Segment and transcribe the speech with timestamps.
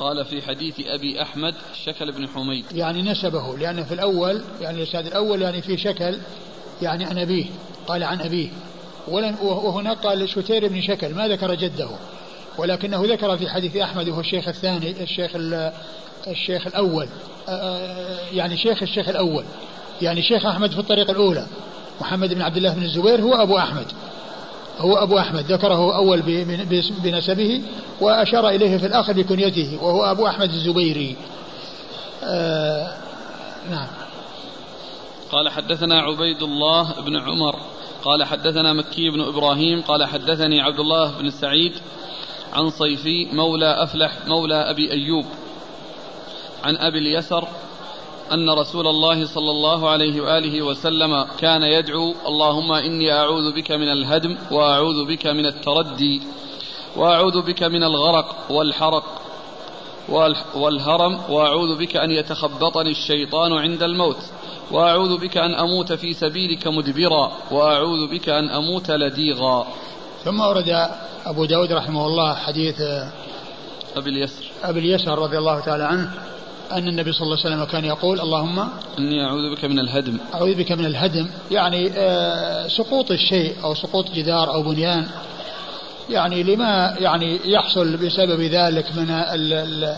[0.00, 2.64] قال في حديث أبي أحمد شكل بن حميد.
[2.74, 6.18] يعني نسبه لأنه في الأول يعني الإسناد الأول يعني في شكل
[6.82, 7.44] يعني عن أبيه
[7.86, 8.48] قال عن أبيه.
[9.08, 11.88] ولم وهنا قال شتير بن شكل ما ذكر جده.
[12.58, 15.30] ولكنه ذكر في حديث أحمد وهو الشيخ الثاني الشيخ
[16.26, 17.06] الشيخ الأول.
[18.32, 19.44] يعني شيخ الشيخ الأول.
[20.02, 21.46] يعني شيخ أحمد في الطريقة الأولى.
[22.00, 23.86] محمد بن عبد الله بن الزبير هو أبو أحمد.
[24.80, 26.22] هو أبو أحمد ذكره أول
[27.02, 27.62] بنسبه
[28.00, 31.16] وأشار إليه في الآخر بكنيته وهو أبو أحمد الزبيري.
[32.24, 32.92] آه
[33.70, 33.86] نعم.
[35.32, 37.56] قال حدثنا عبيد الله بن عمر
[38.04, 41.72] قال حدثنا مكي بن إبراهيم قال حدثني عبد الله بن سعيد
[42.52, 45.26] عن صيفي مولى أفلح مولى أبي أيوب
[46.64, 47.48] عن أبي اليسر
[48.32, 53.88] أن رسول الله صلى الله عليه وآله وسلم كان يدعو اللهم إني أعوذ بك من
[53.88, 56.22] الهدم وأعوذ بك من التردي
[56.96, 59.04] وأعوذ بك من الغرق والحرق
[60.54, 64.22] والهرم وأعوذ بك أن يتخبطني الشيطان عند الموت
[64.70, 69.66] وأعوذ بك أن أموت في سبيلك مدبرا وأعوذ بك أن أموت لديغا.
[70.24, 70.88] ثم ورد
[71.26, 72.80] أبو داود رحمه الله حديث
[73.96, 74.44] أبي اليسر.
[74.62, 76.10] أبي اليسر رضي الله تعالى عنه
[76.72, 78.68] أن النبي صلى الله عليه وسلم كان يقول اللهم
[78.98, 80.18] إني أعوذ بك من الهدم.
[80.34, 81.28] أعوذ بك من الهدم.
[81.50, 85.06] يعني آه، سقوط الشيء أو سقوط جدار أو بنيان.
[86.10, 89.96] يعني لما يعني يحصل بسبب ذلك من ال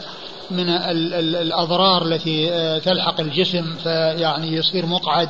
[0.50, 5.28] من ال ال الأضرار التي آه، تلحق الجسم فيعني يصير مقعد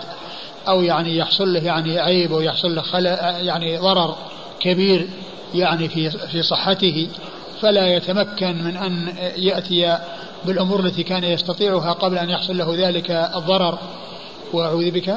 [0.68, 3.06] أو يعني يحصل له يعني عيب أو يحصل له خلل
[3.46, 4.16] يعني ضرر
[4.60, 5.08] كبير
[5.54, 7.08] يعني في في صحته.
[7.62, 9.98] فلا يتمكن من أن يأتي
[10.44, 13.78] بالأمور التي كان يستطيعها قبل أن يحصل له ذلك الضرر.
[14.52, 15.08] وأعوذ بك.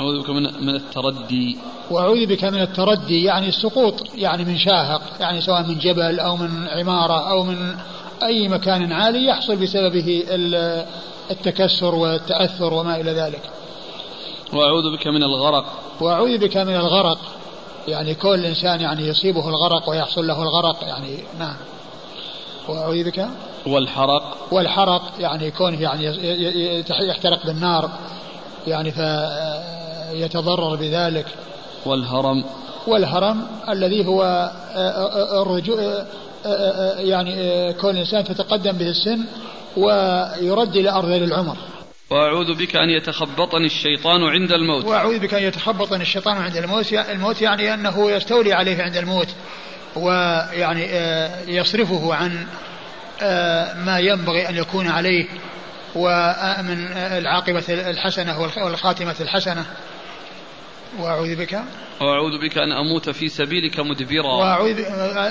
[0.00, 1.58] أعوذ بك من, من التردي.
[1.90, 6.68] وأعوذ بك من التردي يعني السقوط يعني من شاهق يعني سواء من جبل أو من
[6.68, 7.74] عمارة أو من
[8.22, 10.24] أي مكان عالي يحصل بسببه
[11.30, 13.42] التكسر والتأثر وما إلى ذلك.
[14.52, 15.64] وأعوذ بك من الغرق.
[16.00, 17.18] وأعوذ بك من الغرق.
[17.88, 21.56] يعني كل إنسان يعني يصيبه الغرق ويحصل له الغرق يعني نعم.
[22.68, 23.28] وأعوذ بك؟
[23.66, 24.36] والحرق.
[24.50, 26.04] والحرق يعني كونه يعني
[27.08, 27.90] يحترق بالنار
[28.66, 31.26] يعني فيتضرر بذلك.
[31.86, 32.44] والهرم.
[32.86, 34.50] والهرم الذي هو
[35.42, 36.04] الرجوع
[36.98, 39.24] يعني كون الإنسان تتقدم به السن
[39.76, 41.56] ويرد إلى أرض العمر.
[42.10, 44.84] وأعوذ بك أن يتخبطني الشيطان عند الموت.
[44.84, 46.92] وأعوذ بك أن يتخبطني الشيطان عند الموت.
[46.92, 49.28] الموت يعني أنه يستولي عليه عند الموت
[49.96, 50.84] ويعني
[51.46, 52.46] يصرفه عن
[53.84, 55.26] ما ينبغي أن يكون عليه
[55.94, 59.66] ومن العاقبة الحسنة والخاتمة الحسنة.
[60.98, 61.58] وأعوذ بك.
[62.00, 64.36] وأعوذ بك أن أموت في سبيلك مدبرا.
[64.36, 64.80] وأعوذ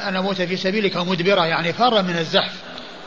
[0.07, 2.53] أن أموت في سبيلك مدبرا يعني فرا من الزحف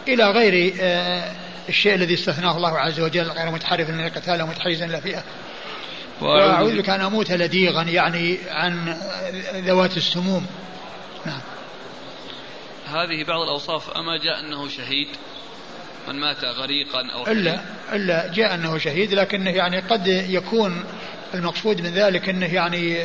[0.08, 1.30] إلى غير آه،
[1.68, 5.22] الشيء الذي استثناه الله عز وجل غير متحرف للقتال ومتحيزا إلى فئة.
[6.20, 8.96] وأعوذ بك أن أموت لديغا يعني عن
[9.54, 10.46] ذوات السموم.
[11.26, 11.40] نعم.
[12.86, 15.08] هذه بعض الأوصاف أما جاء أنه شهيد
[16.08, 17.60] من مات غريقا أو إلا
[17.92, 20.84] إلا جاء أنه شهيد لكنه يعني قد يكون
[21.34, 23.04] المقصود من ذلك أنه يعني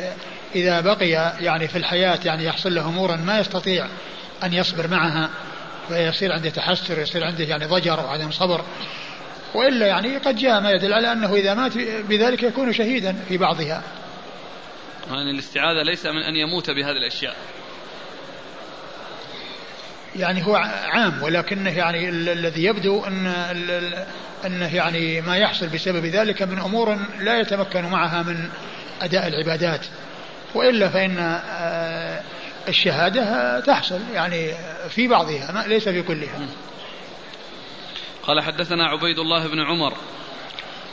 [0.54, 3.86] إذا بقي يعني في الحياة يعني يحصل له أمورا ما يستطيع
[4.44, 5.30] أن يصبر معها.
[5.88, 8.64] فيصير عنده تحسر يصير عنده يعني ضجر وعدم صبر.
[9.54, 11.72] وإلا يعني قد جاء ما يدل على أنه إذا مات
[12.08, 13.82] بذلك يكون شهيدا في بعضها.
[15.10, 17.36] يعني الاستعاذة ليس من أن يموت بهذه الأشياء.
[20.16, 20.56] يعني هو
[20.92, 23.26] عام ولكنه يعني الذي يبدو أن
[24.46, 28.48] أنه يعني ما يحصل بسبب ذلك من أمور لا يتمكن معها من
[29.02, 29.86] أداء العبادات.
[30.54, 31.40] وإلا فإن
[32.68, 34.54] الشهادة تحصل يعني
[34.88, 36.48] في بعضها ليس في كلها.
[38.22, 39.94] قال حدثنا عبيد الله بن عمر.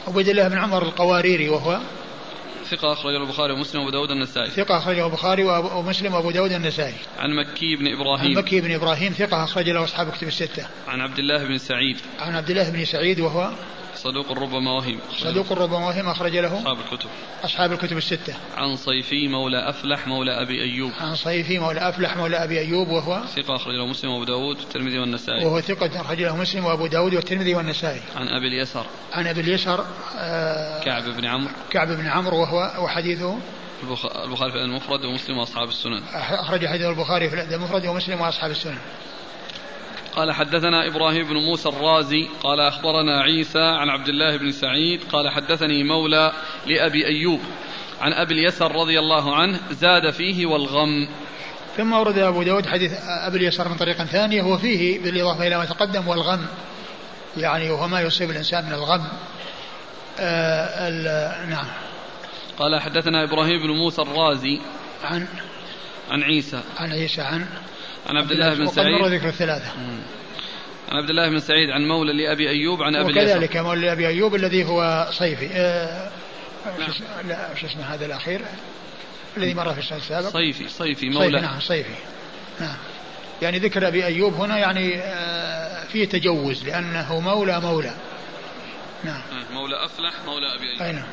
[0.07, 1.79] عبيد الله بن عمر القواريري وهو
[2.69, 4.49] ثقة أخرجه البخاري ومسلم وأبو داود النسائي.
[4.49, 6.95] ثقة أخرجه البخاري ومسلم وأبو داود النسائي.
[7.19, 8.37] عن مكي بن إبراهيم.
[8.37, 10.67] عن مكي بن إبراهيم ثقة أخرج له أصحاب كتب الستة.
[10.87, 11.97] عن عبد الله بن سعيد.
[12.19, 13.51] عن عبد الله بن سعيد وهو
[14.03, 17.09] صدوق ربما وهم صدوق ربما وهم أخرج له أصحاب الكتب.
[17.43, 18.33] أصحاب الكتب الستة.
[18.57, 20.91] عن صيفي مولى أفلح مولى أبي أيوب.
[20.99, 24.99] عن صيفي مولى أفلح مولى أبي أيوب وهو ثقة أخرج له مسلم وأبو داود والترمذي
[24.99, 25.45] والنسائي.
[25.45, 28.01] وهو ثقة أخرج له مسلم وأبو داود والترمذي والنسائي.
[28.15, 28.85] عن أبي اليسر.
[29.13, 29.85] عن أبي اليسر
[30.17, 31.51] آه كعب بن عمرو.
[31.71, 33.37] كعب بن عمرو وهو وحديثه
[34.25, 36.03] البخاري في المفرد ومسلم وأصحاب السنن.
[36.13, 38.77] أخرج حديث البخاري في المفرد ومسلم وأصحاب السنن.
[40.15, 45.29] قال حدثنا إبراهيم بن موسى الرازي قال أخبرنا عيسى عن عبد الله بن سعيد قال
[45.29, 46.31] حدثني مولى
[46.67, 47.39] لأبي أيوب
[48.01, 51.07] عن أبي اليسر رضي الله عنه زاد فيه والغم.
[51.77, 52.93] ثم ورد أبو داود حديث
[53.27, 56.45] أبي اليسار من طريق ثانية وفيه بالإضافة إلى ما تقدم والغم.
[57.37, 59.07] يعني وهو ما يصيب الإنسان من الغم.
[60.19, 61.67] آه نعم.
[62.57, 64.61] قال حدثنا إبراهيم بن موسى الرازي
[65.03, 65.27] عن
[66.11, 66.61] عن عيسى.
[66.77, 67.45] عن عيسى عن
[68.09, 69.01] عن عبد الله بن سعيد.
[69.01, 69.71] مر ذكر الثلاثة.
[70.89, 74.35] عن عبد الله بن سعيد عن مولى لأبي أيوب عن أبي وكذلك مولى لأبي أيوب
[74.35, 75.49] الذي هو صيفي.
[75.51, 76.11] آه
[76.79, 76.89] نعم.
[77.27, 78.41] لا شو اسمه هذا الأخير؟
[79.37, 81.25] الذي مر في السنة السابق صيفي صيفي مولى.
[81.25, 81.93] صيفي نعم صيفي.
[82.59, 82.77] نعم.
[83.41, 87.93] يعني ذكر أبي أيوب هنا يعني آه فيه تجوز لأنه مولى مولى.
[89.03, 89.21] نعم.
[89.51, 90.81] مولى أفلح مولى أبي أيوب.
[90.81, 91.07] أي نعم.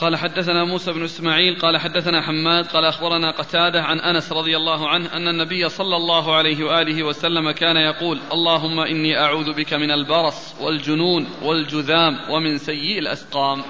[0.00, 4.88] قال حدثنا موسى بن إسماعيل قال حدثنا حماد قال أخبرنا قتادة عن أنس رضي الله
[4.88, 9.90] عنه أن النبي صلى الله عليه وآله وسلم كان يقول: اللهم إني أعوذ بك من
[9.90, 13.62] البرص والجنون والجذام ومن سيء الأسقام.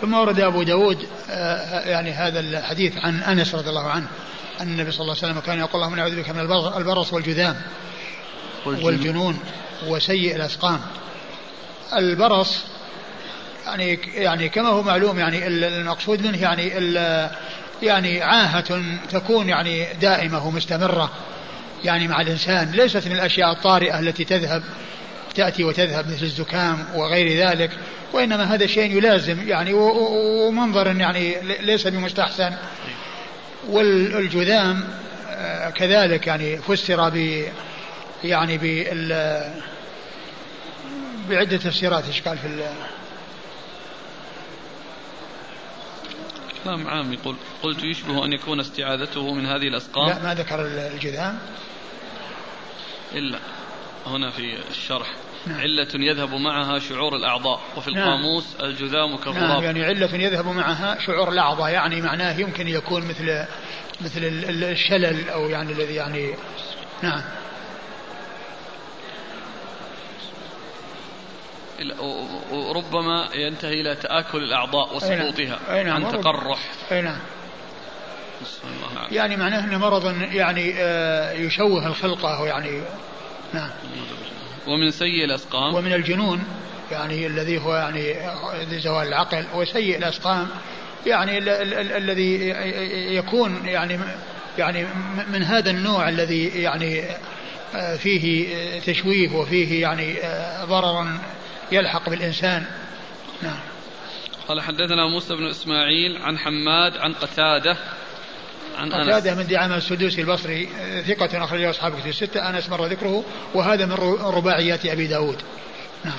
[0.00, 0.98] ثم ورد أبو داود
[1.30, 4.08] آه، يعني هذا الحديث عن أنس رضي الله عنه
[4.60, 6.40] أن النبي صلى الله عليه وسلم كان يقول: اللهم أعوذ بك من
[6.76, 7.56] البرص والجذام
[8.66, 9.38] والجنون
[9.88, 10.80] وسيء الأسقام.
[11.92, 12.71] البرص
[13.66, 16.68] يعني يعني كما هو معلوم يعني المقصود منه يعني
[17.82, 21.10] يعني عاهة تكون يعني دائمة ومستمرة
[21.84, 24.62] يعني مع الإنسان ليست من الأشياء الطارئة التي تذهب
[25.34, 27.70] تأتي وتذهب مثل الزكام وغير ذلك
[28.12, 32.52] وإنما هذا شيء يلازم يعني ومنظر يعني ليس بمستحسن.
[33.68, 34.84] والجذام
[35.30, 37.44] آه، كذلك يعني فسر ب
[38.24, 38.58] يعني
[41.30, 42.46] بعدة تفسيرات إيش قال في
[46.64, 50.08] كلام عام يقول قلت يشبه أن يكون استعاذته من هذه الأسقام.
[50.08, 51.38] لا ما ذكر الجذام.
[53.14, 53.38] إلا
[54.06, 55.14] هنا في الشرح.
[55.46, 55.60] نعم.
[55.60, 58.08] علة يذهب معها شعور الأعضاء وفي نعم.
[58.08, 63.44] القاموس الجذام كالغراب نعم يعني علة يذهب معها شعور الأعضاء يعني معناه يمكن يكون مثل
[64.00, 66.34] مثل الشلل أو يعني الذي يعني
[67.02, 67.22] نعم.
[72.52, 76.04] وربما ينتهي إلى تآكل الأعضاء وسقوطها أي نعم.
[76.04, 76.58] عن تقرح.
[76.92, 77.18] أي نعم.
[79.10, 82.82] يعني معناه أنه مرض يعني آه، يشوه الخلقة يعني
[83.52, 83.70] نعم.
[84.66, 85.74] ومن سيء الأسقام.
[85.74, 86.44] ومن الجنون
[86.92, 88.14] يعني الذي هو يعني
[88.80, 90.48] زوال العقل وسيء الأسقام
[91.06, 91.38] يعني
[91.96, 92.48] الذي
[93.16, 93.98] يكون يعني
[94.58, 94.86] يعني
[95.32, 97.04] من هذا النوع الذي يعني
[97.74, 98.46] آه، فيه
[98.80, 101.06] تشويه وفيه يعني آه، ضرر
[101.72, 102.66] يلحق بالإنسان.
[103.42, 103.60] نعم.
[104.48, 107.76] قال حدثنا موسى بن إسماعيل عن حماد عن قتادة
[108.78, 110.68] عن قتادة من دعامة السدوسي البصري
[111.06, 112.50] ثقة أخرجه أصحاب كتب الستة.
[112.50, 113.24] أنس مر ذكره
[113.54, 115.42] وهذا من رباعيات أبي داود.
[116.04, 116.18] نعم.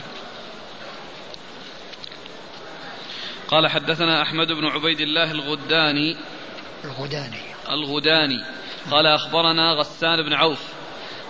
[3.48, 6.18] قال حدثنا أحمد بن عبيد الله الغداني.
[6.84, 7.42] الغداني.
[7.70, 8.46] الغداني.
[8.92, 10.60] قال أخبرنا غسان بن عوف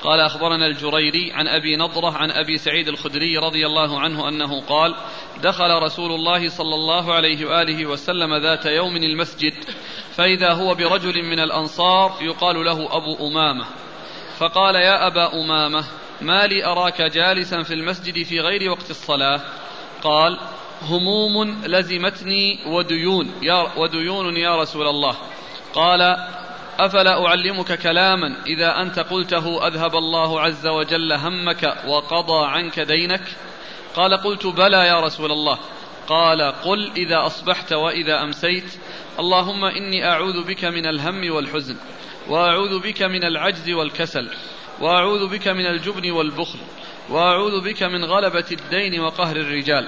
[0.03, 4.95] قال أخبرنا الجريري عن أبي نضرة عن أبي سعيد الخدري رضي الله عنه أنه قال
[5.43, 9.53] دخل رسول الله صلى الله عليه وآله وسلم ذات يوم المسجد
[10.15, 13.65] فإذا هو برجل من الأنصار يقال له أبو أمامة.
[14.37, 15.85] فقال يا أبا أمامة
[16.21, 19.41] ما لي أراك جالسا في المسجد في غير وقت الصلاة؟
[20.03, 20.39] قال
[20.81, 25.15] هموم لزمتني وديون يا وديون يا رسول الله.
[25.73, 26.17] قال
[26.79, 33.23] أفلا أعلمك كلاما؟ إذا أنت قلته أذهب الله عز وجل همك وقضى عنك دينك.
[33.95, 35.59] قال قلت بلى يا رسول الله.
[36.07, 38.77] قال قل إذا أصبحت وإذا أمسيت.
[39.19, 41.75] اللهم إني أعوذ بك من الهم والحزن
[42.29, 44.29] وأعوذ بك من العجز والكسل
[44.81, 46.59] وأعوذ بك من الجبن والبخل
[47.09, 49.87] وأعوذ بك من غلبة الدين وقهر الرجال.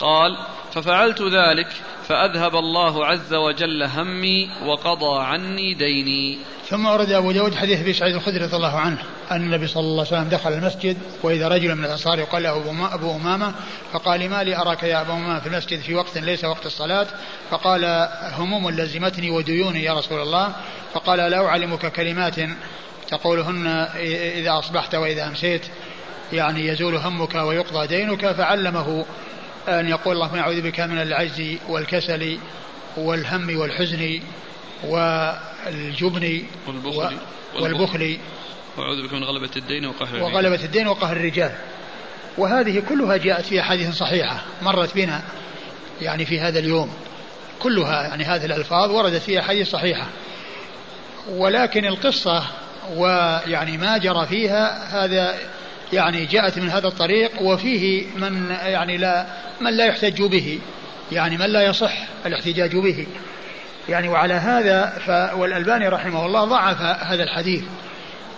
[0.00, 0.36] قال
[0.74, 1.68] ففعلت ذلك
[2.08, 6.38] فأذهب الله عز وجل همي وقضى عني ديني.
[6.68, 8.98] ثم ورد أبو داود حديث أبي سعيد الخدري رضي الله عنه
[9.30, 13.16] أن النبي صلى الله عليه وسلم دخل المسجد وإذا رجل من الأنصار يقال له أبو
[13.16, 13.54] أمامة
[13.92, 17.06] فقال ما لي أراك يا أبو أمامة في المسجد في وقت ليس وقت الصلاة؟
[17.50, 18.08] فقال
[18.38, 20.52] هموم لزمتني وديوني يا رسول الله.
[20.94, 22.34] فقال لا أعلمك كلمات
[23.08, 23.66] تقولهن
[24.36, 25.66] إذا أصبحت وإذا أمسيت
[26.32, 29.04] يعني يزول همك ويقضى دينك فعلمه.
[29.68, 32.38] أن يقول اللهم أعوذ بك من العجز والكسل
[32.96, 34.20] والهم والحزن
[34.84, 37.16] والجبن والبخل
[37.60, 38.18] والبخل.
[38.76, 40.34] وأعوذ بك من غلبة الدين وقهر الرجال.
[40.34, 41.52] وغلبة الدين وقهر الرجال.
[42.38, 45.22] وهذه كلها جاءت في أحاديث صحيحة مرت بنا
[46.02, 46.94] يعني في هذا اليوم.
[47.58, 50.06] كلها يعني هذه الألفاظ وردت في أحاديث صحيحة.
[51.28, 52.44] ولكن القصة
[52.94, 55.38] ويعني ما جرى فيها هذا
[55.92, 59.26] يعني جاءت من هذا الطريق وفيه من يعني لا
[59.60, 60.58] من لا يحتج به
[61.12, 61.92] يعني من لا يصح
[62.26, 63.06] الاحتجاج به.
[63.88, 64.92] يعني وعلى هذا
[65.36, 67.62] والألباني رحمه الله ضعف هذا الحديث.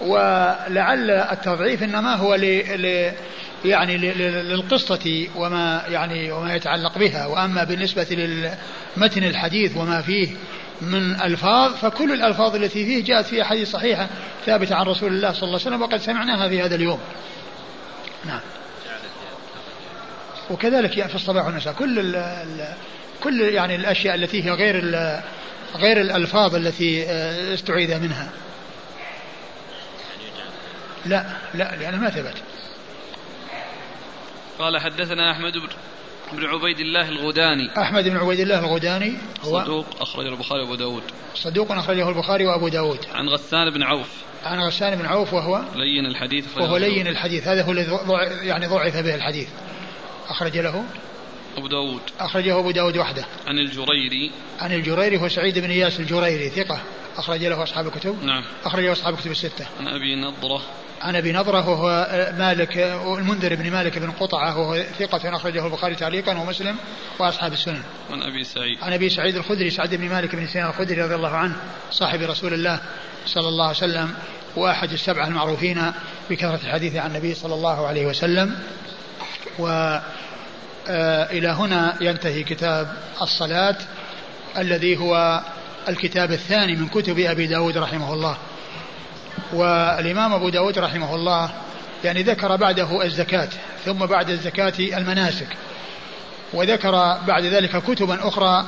[0.00, 3.12] ولعل التضعيف إنما هو ل...
[3.64, 3.96] يعني
[4.42, 7.26] للقصة وما يعني وما يتعلق بها.
[7.26, 8.06] وأما بالنسبة
[8.96, 10.28] لمتن الحديث وما فيه
[10.80, 14.08] من ألفاظ فكل الألفاظ التي فيه جاءت في أحاديث صحيحة
[14.46, 16.98] ثابتة عن رسول الله صلى الله عليه وسلم وقد سمعناها في هذا اليوم.
[18.24, 18.40] نعم.
[20.50, 22.74] وكذلك في الصباح والمساء كل ال ال
[23.20, 24.76] كل يعني الأشياء التي هي غير
[25.76, 28.30] غير الألفاظ التي آه، استعيذ منها.
[31.06, 31.24] لا
[31.54, 32.34] لا لأنه ما ثبت
[34.58, 35.68] قال حدثنا أحمد بن
[36.38, 37.70] عبيد الله الغداني.
[37.78, 39.12] أحمد بن عبيد الله الغداني
[39.44, 41.02] هو صدوق أخرجه البخاري وأبو داود.
[41.34, 42.98] صدوق أخرجه البخاري وأبو داود.
[43.14, 44.08] عن غسان بن عوف.
[44.44, 47.48] عن غسان بن عوف وهو لين الحديث وهو لين الحديث.
[47.48, 47.98] هذا هو الذي
[48.42, 49.48] يعني ضعف به الحديث.
[50.28, 50.84] أخرج له
[51.56, 52.00] أبو داود.
[52.20, 53.24] أخرجه أبو داود وحده.
[53.46, 54.30] عن الجريري.
[54.60, 56.80] عن الجريري هو سعيد بن إياس الجريري ثقة.
[57.16, 58.24] أخرج له أصحاب الكتب.
[58.24, 58.44] نعم.
[58.64, 59.66] أخرج أصحاب الكتب الستة.
[59.80, 60.62] عن أبي نضرة.
[61.02, 62.76] عن أبي نضرة وهو مالك
[63.18, 66.76] المنذر بن مالك بن قطعة وهو ثقة أخرجه البخاري تعليقا ومسلم
[67.18, 67.82] وأصحاب السنن.
[68.10, 68.78] عن أبي سعيد.
[68.82, 71.56] عن أبي سعيد الخدري سعد بن مالك بن سنان الخدري رضي الله عنه
[71.90, 72.80] صاحب رسول الله
[73.26, 74.14] صلى الله عليه وسلم
[74.56, 75.92] وأحد السبعة المعروفين
[76.30, 78.58] بكثرة الحديث عن النبي صلى الله عليه وسلم.
[79.58, 79.98] و
[80.88, 83.76] إلى هنا ينتهي كتاب الصلاة
[84.58, 85.40] الذي هو
[85.88, 88.36] الكتاب الثاني من كتب أبي داود رحمه الله.
[89.52, 91.50] والإمام أبو داود رحمه الله
[92.04, 93.48] يعني ذكر بعده الزكاة
[93.84, 95.48] ثم بعد الزكاة المناسك.
[96.52, 98.66] وذكر بعد ذلك كتبا أخرى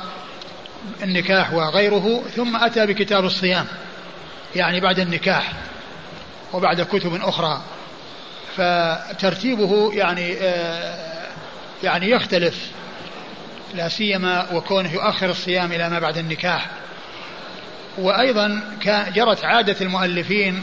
[1.02, 3.66] النكاح وغيره ثم أتى بكتاب الصيام
[4.56, 5.52] يعني بعد النكاح
[6.52, 7.62] وبعد كتب أخرى.
[8.56, 11.11] فترتيبه يعني آه
[11.82, 12.70] يعني يختلف
[13.74, 16.70] لا سيما وكونه يؤخر الصيام إلى ما بعد النكاح.
[17.98, 18.60] وأيضا
[19.14, 20.62] جرت عادة المؤلفين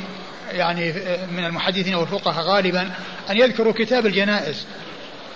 [0.52, 0.94] يعني
[1.32, 2.82] من المحدثين والفقهاء غالبا
[3.30, 4.66] أن يذكروا كتاب الجنائز.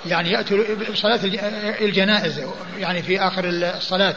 [0.06, 0.58] يعني يأتوا
[0.92, 1.20] بصلاة
[1.82, 2.42] الجنائز
[2.80, 4.16] يعني في آخر الصلاة.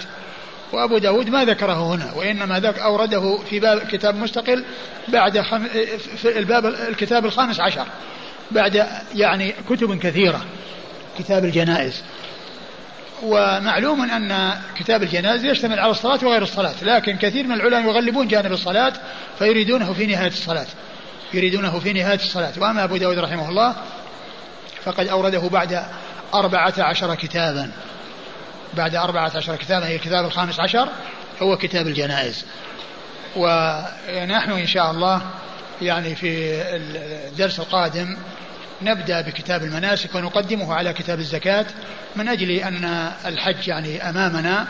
[0.72, 4.64] وأبو داود ما ذكره هنا وإنما ذاك أورده في باب كتاب مستقل
[5.08, 5.66] بعد خم...
[6.16, 7.86] في الباب الكتاب الخامس عشر
[8.50, 10.44] بعد يعني كتب كثيرة.
[11.18, 12.02] كتاب الجنائز.
[13.22, 18.52] ومعلوم أن كتاب الجنائز يشتمل على الصلاة وغير الصلاة لكن كثير من العلماء يغلبون جانب
[18.52, 18.92] الصلاة
[19.38, 20.66] فيريدونه في نهاية الصلاة.
[21.34, 22.52] يريدونه في نهاية الصلاة.
[22.58, 23.74] وأما أبو داود رحمه الله
[24.84, 25.82] فقد أورده بعد
[26.34, 27.70] أربعة عشر كتابا.
[28.74, 30.88] بعد أربعة عشر كتابا هي الكتاب الخامس عشر
[31.42, 32.44] هو كتاب الجنائز.
[33.36, 35.22] ونحن إن شاء الله
[35.82, 36.52] يعني في
[37.28, 38.16] الدرس القادم
[38.82, 41.66] نبدأ بكتاب المناسك ونقدمه على كتاب الزكاة
[42.16, 44.66] من أجل أن الحج يعني أمامنا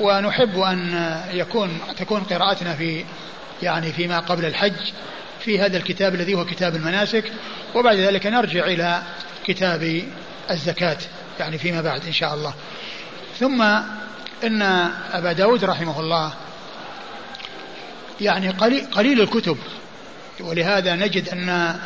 [0.00, 3.04] ونحب أن يكون تكون قراءتنا في
[3.62, 4.92] يعني فيما قبل الحج
[5.40, 7.32] في هذا الكتاب الذي هو كتاب المناسك
[7.74, 9.02] وبعد ذلك نرجع إلى
[9.44, 10.02] كتاب
[10.50, 10.98] الزكاة
[11.40, 12.54] يعني فيما بعد إن شاء الله.
[13.38, 13.62] ثم
[14.44, 14.62] إن
[15.12, 16.32] أبا داود رحمه الله
[18.20, 19.58] يعني قليل, قليل الكتب
[20.40, 21.78] ولهذا نجد أن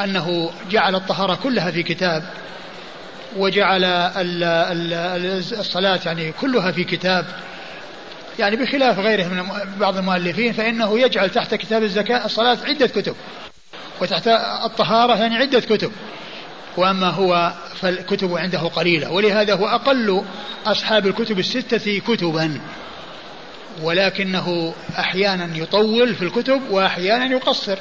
[0.00, 2.24] أنه جعل الطهارة كلها في كتاب
[3.36, 3.84] وجعل
[5.58, 7.26] الصلاة يعني كلها في كتاب.
[8.38, 9.42] يعني بخلاف غيره من
[9.80, 13.16] بعض المؤلفين فإنه يجعل تحت كتاب الزكاة الصلاة عدة كتب
[14.00, 14.28] وتحت
[14.64, 15.92] الطهارة يعني عدة كتب.
[16.76, 20.22] وأما هو فالكتب عنده قليلة ولهذا هو أقل
[20.66, 22.60] أصحاب الكتب الستة كتبا.
[23.82, 27.78] ولكنه أحيانا يطول في الكتب وأحيانا يقصر.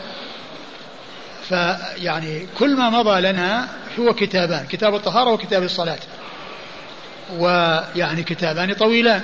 [1.51, 3.67] فيعني كل ما مضى لنا
[4.00, 6.00] هو كتابان كتاب الطهارة وكتاب الصلاة.
[7.38, 9.24] ويعني كتابان طويلان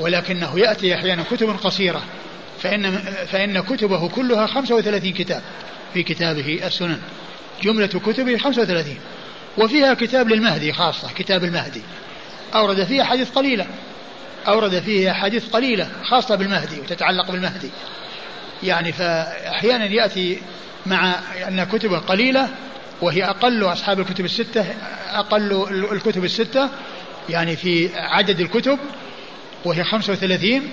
[0.00, 2.02] ولكنه يأتي أحيانا كتب قصيرة.
[2.62, 2.96] فإن,
[3.32, 5.42] فإن كتبه كلها 35 كتاب
[5.94, 6.98] في كتابه السنن.
[7.62, 8.98] جملة كتبه 35
[9.58, 11.82] وفيها كتاب للمهدي خاصة كتاب المهدي.
[12.54, 13.66] أورد فيها حديث قليلة.
[14.48, 17.70] أورد فيها حديث قليلة خاصة بالمهدي وتتعلق بالمهدي.
[18.62, 20.38] يعني فأحيانا يأتي
[20.86, 21.14] مع
[21.48, 22.48] أن كتبه قليلة
[23.02, 24.64] وهي أقل أصحاب الكتب الستة
[25.10, 25.52] أقل
[25.92, 26.68] الكتب الستة
[27.28, 28.78] يعني في عدد الكتب
[29.64, 30.70] وهي 35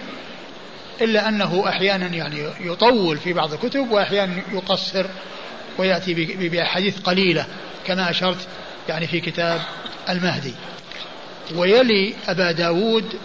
[1.01, 5.05] إلا أنه أحيانا يعني يطول في بعض الكتب وأحيانا يقصر
[5.77, 6.13] ويأتي
[6.49, 7.45] بأحاديث قليلة
[7.87, 8.47] كما أشرت
[8.89, 9.61] يعني في كتاب
[10.09, 10.53] المهدي.
[11.55, 13.15] ويلي أبا داود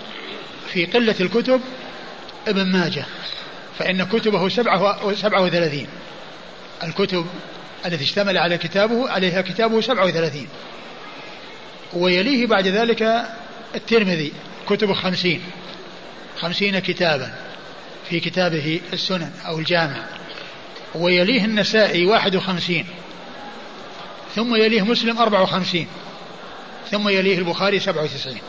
[0.73, 1.61] في قلة الكتب
[2.49, 3.05] ابن ماجه
[3.79, 5.07] فإن كتبه سبعة,
[5.43, 5.87] وثلاثين.
[6.83, 7.27] الكتب
[7.87, 10.49] التي اشتمل على كتابه عليها كتابه 37
[11.93, 13.27] ويليه بعد ذلك
[13.75, 14.33] الترمذي
[14.69, 15.43] كتب خمسين.
[16.41, 17.35] خمسين كتابا
[18.11, 20.07] في كتابه السنن أو الجامع.
[20.95, 22.87] ويليه النسائي واحد وخمسين.
[24.35, 25.87] ثم يليه مسلم أربع وخمسين.
[26.91, 28.43] ثم يليه البخاري سبع وتسعين.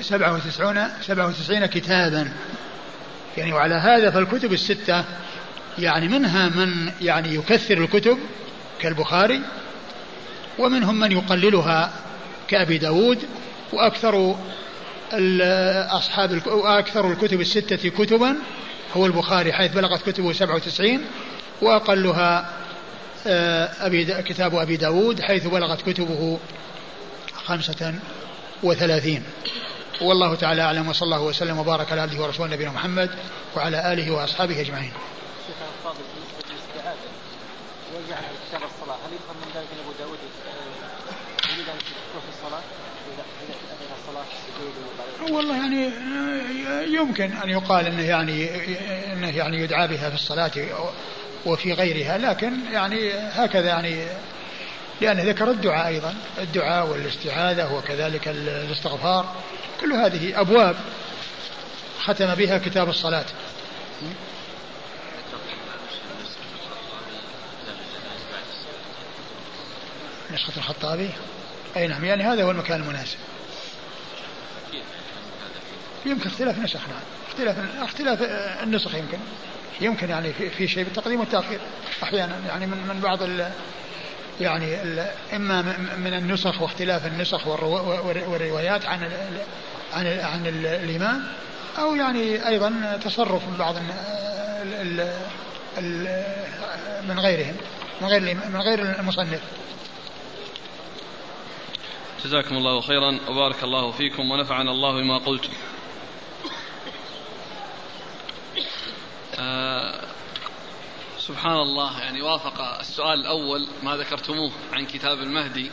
[0.00, 2.32] سبعة وتسعون سبعة وتسعين كتابا.
[3.36, 5.04] يعني وعلى هذا فالكتب الستة
[5.78, 8.18] يعني منها من يعني يكثر الكتب
[8.80, 9.40] كالبخاري
[10.58, 11.92] ومنهم من يقللها
[12.48, 13.18] كأبي داود
[13.72, 14.36] وأكثر
[15.90, 18.36] أصحاب وأكثر الكتب الستة كتبا
[18.96, 21.00] هو البخاري حيث بلغت كتبه 97
[21.62, 22.50] وأقلها
[23.26, 26.38] آه، أبي كتاب أبي داود حيث بلغت كتبه
[27.44, 27.94] خمسة
[28.62, 29.22] وثلاثين.
[30.00, 33.10] والله تعالى أعلم وصلى الله وسلم وبارك على عبده ورسوله نبينا محمد
[33.56, 34.92] وعلى آله وأصحابه أجمعين.
[38.48, 38.96] كتاب الصلاة.
[38.96, 41.78] هل يفهم من ذلك أبو داود آه، يريد أن
[42.20, 42.62] في الصلاة؟
[45.30, 45.90] والله يعني
[46.94, 48.50] يمكن أن يقال إنه يعني
[49.12, 50.50] إنه يعني يدعى بها في الصلاة
[51.46, 54.06] وفي غيرها لكن يعني هكذا يعني
[55.00, 56.14] لأنه ذكر الدعاء أيضا.
[56.38, 59.34] الدعاء والاستعاذة وكذلك الاستغفار
[59.80, 60.76] كل هذه أبواب
[62.00, 63.26] ختم بها كتاب الصلاة.
[70.34, 71.10] نسخة الخطابي.
[71.76, 73.18] أي نعم يعني هذا هو المكان المناسب.
[76.06, 77.00] يمكن اختلاف نسخ نعم.
[77.28, 78.22] اختلاف اختلاف
[78.62, 79.18] النسخ يمكن.
[79.80, 81.60] يمكن يعني في, شيء بالتقديم والتأخير.
[82.02, 83.50] أحيانا يعني من من بعض ال
[84.40, 85.62] يعني ال إما
[85.96, 89.12] من النسخ واختلاف النسخ والروايات عن ال
[89.92, 91.26] عن ال عن ال الإمام
[91.78, 95.00] أو يعني أيضا تصرف من بعض ال
[95.78, 96.24] ال
[97.08, 97.56] من غيرهم
[98.00, 99.40] من غير من غير المصنف.
[102.24, 105.52] جزاكم الله خيرا وبارك الله فيكم ونفعنا الله بما قلتم.
[109.38, 110.00] آه
[111.18, 115.70] سبحان الله يعني وافق السؤال الأول ما ذكرتموه عن كتاب المهدي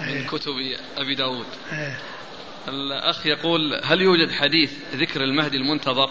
[0.00, 0.26] من إيه.
[0.26, 0.54] كتب
[0.96, 1.46] أبي داود.
[1.72, 2.00] إيه.
[2.68, 6.10] الأخ يقول هل يوجد حديث ذكر المهدي المنتظر؟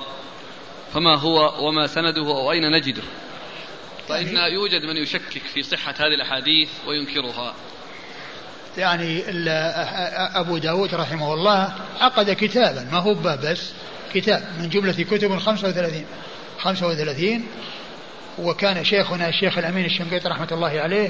[0.93, 3.03] فما هو وما سنده أو أين نجده؟
[4.07, 7.55] فإن يوجد من يشكك في صحة هذه الأحاديث وينكرها.
[8.77, 9.23] يعني
[10.35, 13.71] أبو داود رحمه الله عقد كتابا ما هو باب بس
[14.13, 16.05] كتاب من جملة كتب 35
[16.59, 17.43] 35
[18.39, 21.09] وكان شيخنا الشيخ الأمين الشنقيطي رحمة الله عليه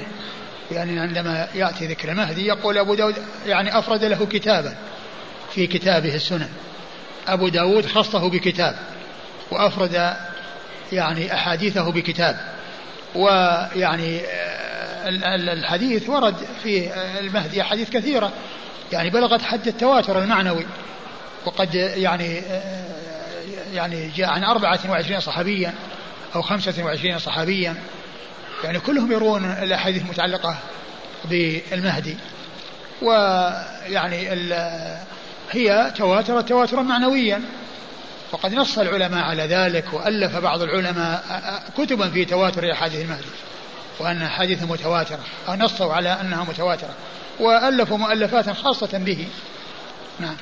[0.72, 3.14] يعني عندما يأتي ذكر المهدي يقول أبو داود
[3.46, 4.76] يعني أفرد له كتابا
[5.54, 6.48] في كتابه السنن.
[7.28, 8.76] أبو داود خصه بكتاب
[9.50, 10.16] وأفرد
[10.92, 12.36] يعني أحاديثه بكتاب
[13.14, 14.20] ويعني
[15.06, 16.90] الحديث ورد في
[17.20, 18.32] المهدي أحاديث كثيرة.
[18.92, 20.66] يعني بلغت حد التواتر المعنوي.
[21.46, 22.42] وقد يعني
[23.74, 25.74] يعني جاء عن 24 صحابيا
[26.34, 27.74] أو 25 صحابيا.
[28.64, 30.58] يعني كلهم يرون الأحاديث المتعلقة
[31.24, 32.16] بالمهدي.
[33.02, 34.28] ويعني
[35.50, 37.42] هي تواترت تواترا معنويا.
[38.32, 41.22] وقد نص العلماء على ذلك وألف بعض العلماء
[41.78, 43.26] كتبا في تواتر أحاديث المهدي.
[43.98, 46.94] وأن حديث متواترة أو نصوا على أنها متواترة
[47.40, 49.28] وألفوا مؤلفات خاصة به.
[50.20, 50.36] نعم.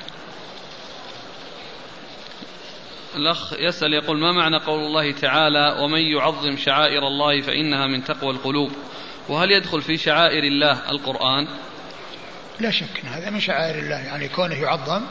[3.15, 8.31] الأخ يسأل يقول ما معنى قول الله تعالى ومن يعظم شعائر الله فإنها من تقوى
[8.31, 8.71] القلوب
[9.29, 11.47] وهل يدخل في شعائر الله القرآن؟
[12.59, 15.01] لا شك هذا من شعائر الله يعني كونه يعظم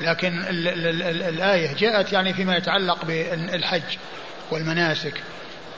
[0.00, 3.96] لكن ال ال ال الآية جاءت يعني فيما يتعلق بالحج
[4.50, 5.22] والمناسك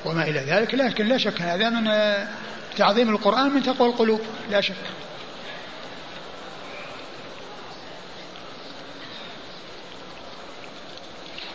[0.05, 1.91] وما إلى ذلك لكن لا شك هذا من
[2.77, 4.75] تعظيم القرآن من تقوى القلوب لا شك.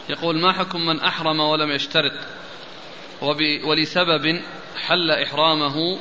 [0.10, 2.12] يقول ما حكم من أحرم ولم يشترط؟
[3.66, 4.42] ولسبب
[4.88, 6.00] حل إحرامه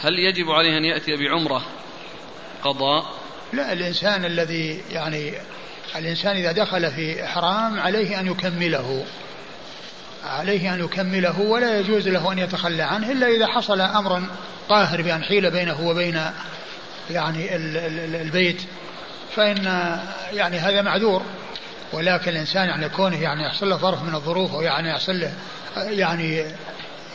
[0.00, 1.66] هل يجب عليه أن يأتي بعمرة؟
[2.62, 3.04] قضاء.
[3.52, 5.32] لا الإنسان الذي يعني
[5.96, 9.04] الإنسان إذا دخل في إحرام عليه أن يكمله.
[10.24, 14.22] عليه أن يكمله ولا يجوز له أن يتخلى عنه إلا إذا حصل أمر
[14.68, 16.20] قاهر بأن حيل بينه وبين
[17.10, 17.56] يعني
[18.22, 18.62] البيت.
[19.36, 19.64] فإن
[20.32, 21.22] يعني هذا معذور.
[21.92, 25.32] ولكن الإنسان يعني كونه يعني يحصل له ظرف من الظروف أو يعني يحصل له
[25.76, 26.44] يعني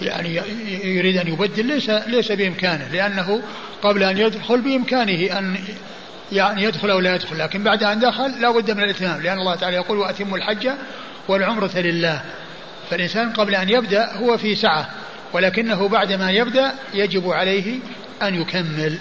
[0.01, 0.41] يعني
[0.83, 3.41] يريد أن يبدل ليس ليس بإمكانه لأنه
[3.81, 5.57] قبل أن يدخل بإمكانه أن
[6.31, 7.39] يعني يدخل أو لا يدخل.
[7.39, 10.69] لكن بعد أن دخل لا بد من الإتمام لأن الله تعالى يقول وأتموا الحج
[11.27, 12.21] والعمرة لله.
[12.89, 14.89] فالإنسان قبل أن يبدأ هو في سعة
[15.33, 17.79] ولكنه بعد ما يبدأ يجب عليه
[18.21, 18.97] أن يكمل.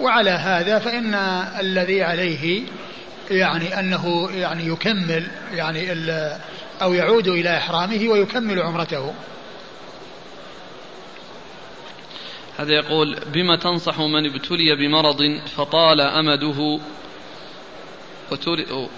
[0.00, 1.14] وعلى هذا فإن
[1.60, 2.62] الذي عليه
[3.30, 5.92] يعني أنه يعني يكمل يعني
[6.82, 9.14] أو يعود إلى إحرامه ويكمل عمرته.
[12.58, 16.80] هذا يقول بما تنصح من ابتلي بمرض فطال أمده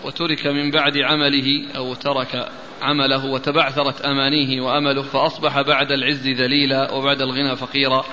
[0.04, 2.48] وترك من بعد عمله أو ترك
[2.82, 8.04] عمله وتبعثرت أمانيه وأمله فأصبح بعد العز ذليلا وبعد الغنى فقيرا.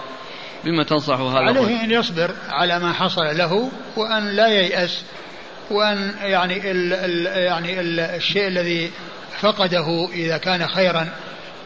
[0.63, 5.03] بما تنصح هذا عليه أن يصبر على ما حصل له وأن لا ييأس
[5.71, 8.91] وأن يعني ال ال يعني ال الشيء الذي
[9.39, 11.09] فقده إذا كان خيرا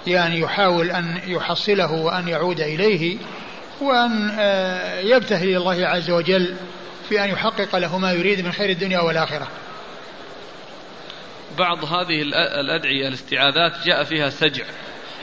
[0.08, 3.18] يعني يحاول أن يحصله وأن يعود إليه
[3.82, 6.56] وأن آه، يبتهل إلى الله عز وجل
[7.10, 9.48] في أن يحقق له ما يريد من خير الدنيا والآخرة.
[11.58, 12.22] بعض هذه
[12.60, 14.66] الأدعية الاستعاذات جاء فيها سجع.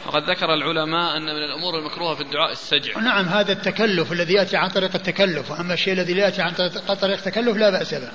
[0.07, 3.01] وقد ذكر العلماء أن من الأمور المكروهة في الدعاء السجع.
[3.01, 5.51] نعم هذا التكلف الذي يأتي عن طريق التكلف.
[5.51, 6.53] وأما الشيء الذي لا يأتي عن
[6.95, 8.11] طريق التكلف لا بأس به.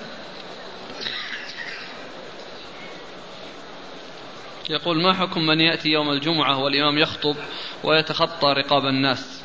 [4.70, 7.36] يقول ما حكم من يأتي يوم الجمعة والإمام يخطب
[7.84, 9.44] ويتخطى رقاب الناس؟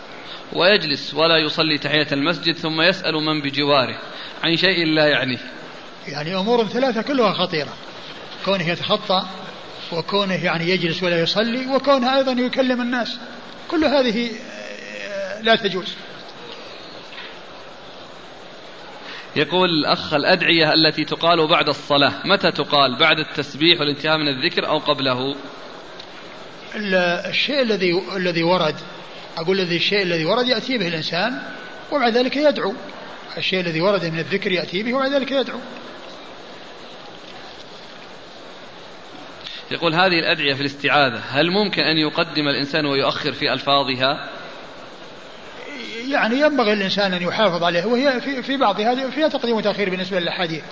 [0.52, 3.98] ويجلس ولا يصلي تحية المسجد ثم يسأل من بجواره.
[4.44, 5.38] عن شيء لا يعنيه
[6.08, 7.72] يعني أمور ثلاثة كلها خطيرة.
[8.44, 9.26] كونه يتخطى
[9.92, 13.18] وكونه يعني يجلس ولا يصلي وكونه أيضا يكلم الناس.
[13.70, 14.30] كل هذه
[15.10, 15.94] آه، لا تجوز.
[19.36, 22.12] يقول الأخ الأدعية التي تقال بعد الصلاة.
[22.24, 25.34] متى تقال؟ بعد التسبيح والانتهاء من الذكر أو قبله؟
[26.74, 28.76] الشيء الذي الذي ورد
[29.38, 31.42] أقول الذي الشيء الذي ورد يأتي به الإنسان
[31.92, 32.74] وبعد ذلك يدعو.
[33.38, 35.58] الشيء الذي ورد من الذكر يأتي به وبعد ذلك يدعو.
[39.70, 44.28] يقول هذه الأدعية في الاستعاذة هل ممكن أن يقدم الإنسان ويؤخر في ألفاظها؟
[46.08, 50.62] يعني ينبغي الإنسان أن يحافظ عليها وهي في, في بعضها فيها تقديم وتأخير بالنسبة للأحاديث.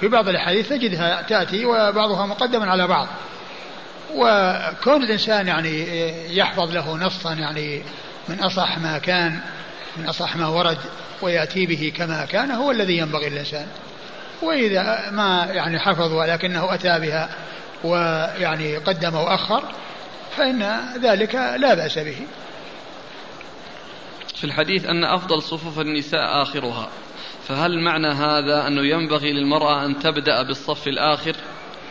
[0.00, 3.08] في بعض الأحاديث تجدها تأتي وبعضها مقدم على بعض.
[4.14, 5.86] وكون الإنسان يعني
[6.36, 7.82] يحفظ له نصا يعني
[8.28, 9.40] من أصح ما كان
[9.96, 10.78] من أصح ما ورد
[11.22, 13.66] ويأتي به كما كان هو الذي ينبغي الإنسان
[14.42, 17.30] وإذا ما يعني حفظ ولكنه أتى بها
[17.84, 19.64] ويعني قدم وأخر
[20.36, 22.16] فإن ذلك لا بأس به.
[24.34, 26.88] في الحديث أن أفضل صفوف النساء آخرها.
[27.48, 31.36] فهل معنى هذا أنه ينبغي للمرأة أن تبدأ بالصف الآخر؟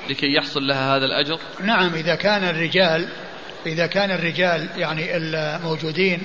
[0.10, 3.08] لكي يحصل لها هذا الأجر؟ نعم إذا كان الرجال
[3.66, 6.22] إذا كان الرجال يعني الموجودين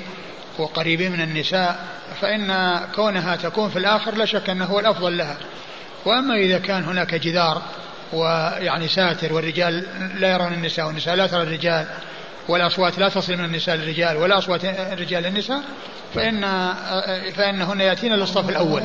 [0.59, 1.85] وقريبين من النساء
[2.21, 5.37] فإن كونها تكون في الآخر لا شك أنه هو الأفضل لها.
[6.05, 7.63] وأما إذا كان هناك جدار
[8.13, 9.85] ويعني ساتر والرجال
[10.21, 11.87] لا يرون النساء والنساء لا ترى الرجال
[12.49, 15.63] والأصوات لا تصل من النساء للرجال ولا أصوات الرجال للنساء
[16.15, 16.41] فإن
[17.37, 18.83] فإنهن يأتين للصف الأول.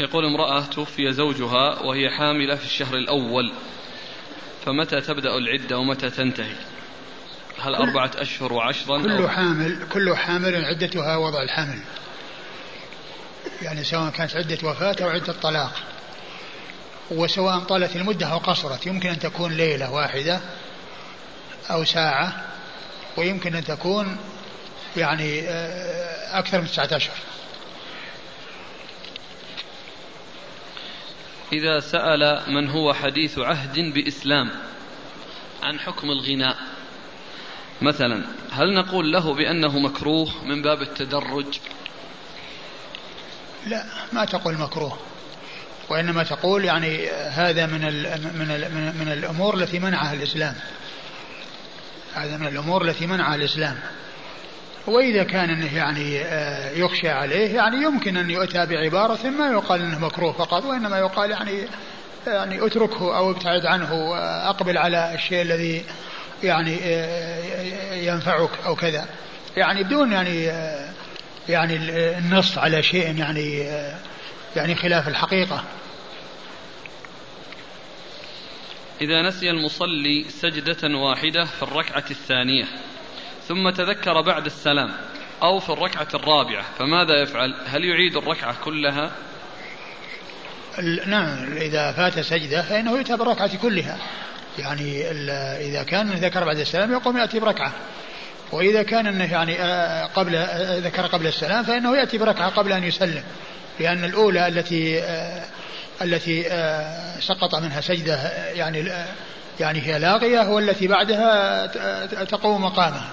[0.00, 3.52] يقول امرأة توفي زوجها وهي حاملة في الشهر الأول
[4.66, 6.54] فمتى تبدأ العدة ومتى تنتهي؟
[7.62, 11.78] هل أربعة أشهر وعشرا كل حامل كل حامل عدتها وضع الحمل.
[13.62, 15.72] يعني سواء كانت عدة وفاة أو عدة طلاق.
[17.10, 20.40] وسواء طالت المدة أو قصرت يمكن أن تكون ليلة واحدة
[21.70, 22.44] أو ساعة
[23.16, 24.16] ويمكن أن تكون
[24.96, 27.16] يعني آه، أكثر من تسعة أشهر.
[31.52, 34.50] إذا سأل من هو حديث عهد بإسلام
[35.62, 36.56] عن حكم الغناء.
[37.82, 41.58] مثلا هل نقول له بأنه مكروه من باب التدرج؟
[43.66, 44.98] لا ما تقول مكروه.
[45.88, 50.54] وإنما تقول يعني هذا من ال من ال من الأمور التي منعها الإسلام.
[52.14, 53.78] هذا من الأمور التي منعها الإسلام.
[54.86, 59.98] وإذا كان أنه يعني آه، يخشى عليه يعني يمكن أن يؤتى بعبارة ما يقال أنه
[59.98, 61.68] مكروه فقط وإنما يقال يعني
[62.26, 65.84] يعني اتركه أو ابتعد عنه وأقبل على الشيء الذي
[66.42, 69.08] يعني آه، ينفعك أو كذا.
[69.56, 70.90] يعني بدون يعني آه،
[71.48, 71.76] يعني
[72.18, 73.58] النص على شيء يعني
[74.56, 75.64] يعني خلاف الحقيقة.
[79.00, 82.64] إذا نسي المصلي سجدة واحدة في الركعة الثانية.
[83.48, 84.90] ثم تذكر بعد السلام
[85.42, 89.10] أو في الركعة الرابعة فماذا يفعل؟ هل يعيد الركعة كلها؟
[91.06, 93.98] نعم إذا فات سجدة فإنه يؤتى بالركعة كلها.
[94.58, 95.10] يعني
[95.60, 97.72] إذا كان ذكر بعد السلام يقوم يأتي بركعة.
[98.52, 102.84] وإذا كان أنه يعني آه، قبل آه، ذكر قبل السلام فإنه يأتي بركعة قبل أن
[102.84, 103.22] يسلم.
[103.80, 105.44] لأن الأولى التي آه،
[106.02, 106.42] التي
[107.20, 108.16] سقط منها سجدة
[108.52, 108.92] يعني
[109.60, 111.66] يعني هي لاغية والتي بعدها
[112.24, 113.08] تقوم مقامها.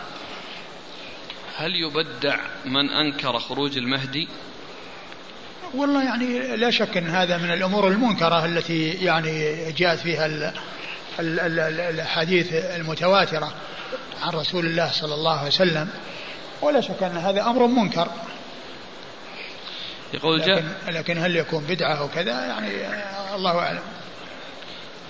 [1.57, 4.27] هل يبدع من أنكر خروج المهدي؟
[5.73, 10.53] والله يعني لا شك أن هذا من الأمور المنكرة التي يعني جاءت فيها
[11.89, 13.53] الأحاديث المتواترة
[14.21, 15.89] عن رسول الله صلى الله عليه وسلم
[16.61, 18.07] ولا شك أن هذا أمر منكر.
[20.13, 22.69] يقول جاء لكن, لكن هل يكون بدعة وكذا يعني
[23.35, 23.83] الله أعلم.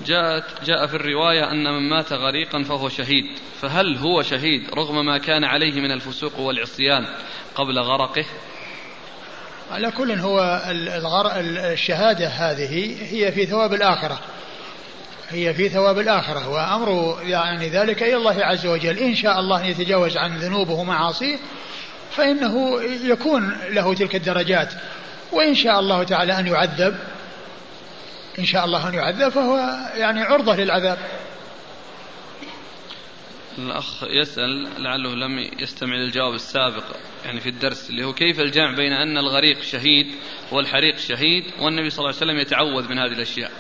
[0.06, 3.26] جاءت جاء في الرواية أن من مات غريقا فهو شهيد.
[3.62, 7.06] فهل هو شهيد رغم ما كان عليه من الفسوق والعصيان
[7.56, 8.26] قبل غرقه؟
[9.72, 10.64] على كل هو
[11.74, 14.20] الشهادة هذه هي في ثواب الآخرة.
[15.30, 18.98] هي في ثواب الآخرة وأمر يعني ذلك إلى الله عز وجل.
[19.00, 21.38] إن شاء الله يتجاوز عن ذنوبه ومعاصيه
[22.12, 24.74] فإنه يكون له تلك الدرجات.
[25.32, 26.98] وإن شاء الله تعالى أن يعذب.
[28.40, 29.58] إن شاء الله أن يعذب فهو
[29.96, 30.98] يعني عرضة للعذاب.
[33.58, 36.84] الأخ يسأل لعله لم يستمع للجواب السابق
[37.26, 40.08] يعني في الدرس اللي هو كيف الجمع بين أن الغريق شهيد
[40.52, 43.52] والحريق شهيد والنبي صلى الله عليه وسلم يتعوذ من هذه الأشياء.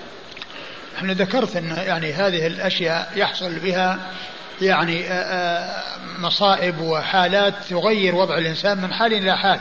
[0.97, 4.11] إحنا ذكرت أن يعني هذه الأشياء يحصل بها
[4.61, 5.05] يعني
[6.19, 9.59] مصائب وحالات تغير وضع الإنسان من حال إلى حال.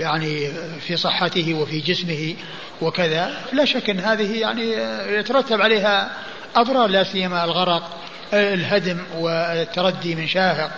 [0.00, 2.34] يعني في صحته وفي جسمه
[2.82, 3.30] وكذا.
[3.52, 4.72] لا شك أن هذه يعني
[5.18, 6.10] يترتب عليها
[6.56, 7.90] أضرار لا سيما الغرق
[8.32, 10.70] الهدم والتردي من شاهق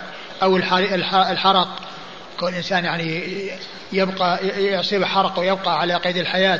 [0.43, 1.67] أو الحرق.
[2.39, 3.23] كون الإنسان يعني
[3.93, 6.59] يبقى يصيب حرق ويبقى على قيد الحياة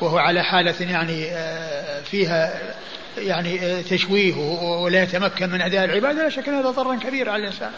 [0.00, 1.26] وهو على حالة يعني
[2.04, 2.60] فيها
[3.18, 7.70] يعني تشويه ولا يتمكن من أداء العبادة لا شك أن هذا ضر كبير على الإنسان.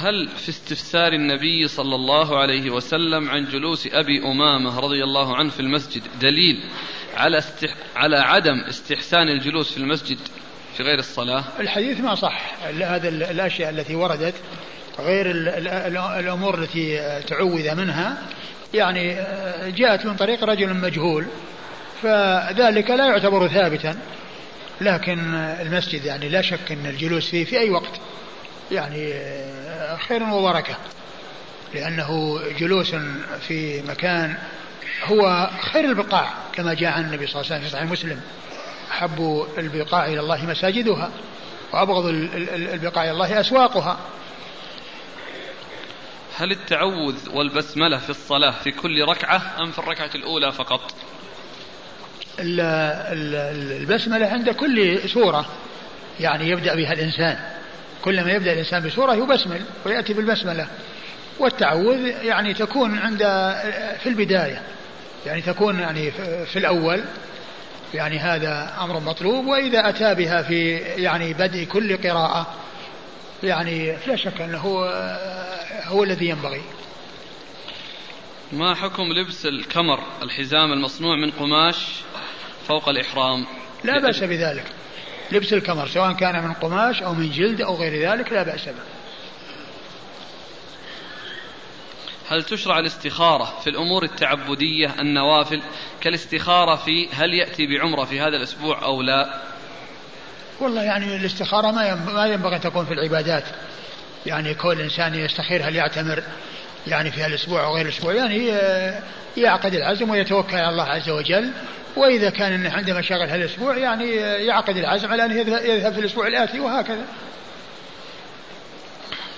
[0.00, 5.50] هل في استفسار النبي صلى الله عليه وسلم عن جلوس أبي أمامة رضي الله عنه
[5.50, 6.62] في المسجد دليل
[7.16, 7.74] على استح...
[7.96, 10.18] على عدم استحسان الجلوس في المسجد
[10.76, 12.54] في غير الصلاة؟ الحديث ما صح.
[12.64, 14.34] هذا الأشياء التي وردت
[14.98, 15.30] غير
[16.18, 18.22] الأمور التي تعوذ منها.
[18.74, 19.14] يعني
[19.76, 21.26] جاءت من طريق رجل مجهول
[22.02, 23.96] فذلك لا يعتبر ثابتا.
[24.80, 28.00] لكن المسجد يعني لا شك أن الجلوس فيه في أي وقت.
[28.70, 29.14] يعني
[30.08, 30.76] خير وبركة.
[31.74, 32.94] لأنه جلوس
[33.40, 34.34] في مكان
[35.04, 38.20] هو خير البقاع كما جاء عن النبي صلى الله عليه وسلم في صحيح مسلم.
[38.90, 41.10] أحب البقاع إلى الله مساجدها
[41.72, 42.06] وأبغض
[42.54, 43.98] البقاع إلى الله أسواقها.
[46.36, 50.94] هل التعوذ والبسملة في الصلاة في كل ركعة أم في الركعة الأولى فقط؟
[52.38, 55.46] البسملة عند كل سورة
[56.20, 57.59] يعني يبدأ بها الإنسان.
[58.04, 60.66] كلما يبدأ الإنسان بسورة يبسمل ويأتي بالبسملة.
[61.38, 63.18] والتعوذ يعني تكون عند
[64.02, 64.62] في البداية.
[65.26, 66.10] يعني تكون يعني
[66.46, 67.04] في الأول.
[67.94, 72.46] يعني هذا أمر مطلوب وإذا أتى بها في يعني بدء كل قراءة
[73.42, 74.58] يعني لا شك أنه
[75.86, 76.62] هو الذي ينبغي.
[78.52, 81.76] ما حكم لبس الكمر الحزام المصنوع من قماش
[82.68, 83.46] فوق الإحرام؟
[83.84, 84.64] لا بأس بذلك.
[85.32, 88.82] لبس الكمر سواء كان من قماش أو من جلد أو غير ذلك لا بأس به.
[92.28, 95.62] هل تشرع الاستخارة في الأمور التعبدية النوافل؟
[96.00, 99.40] كالاستخارة في هل يأتي بعمرة في هذا الأسبوع أو لا؟
[100.60, 103.44] والله يعني الاستخارة ما ينبغي أن تكون في العبادات.
[104.26, 106.22] يعني كل إنسان يستخير هل يعتمر
[106.86, 108.46] يعني في هالأسبوع أو غير الأسبوع يعني
[109.36, 111.50] يعقد العزم ويتوكل على الله عز وجل.
[111.96, 114.10] وإذا كان عنده مشاغل هالأسبوع يعني
[114.46, 117.04] يعقد العزم على أن يذهب في الأسبوع الآتي وهكذا.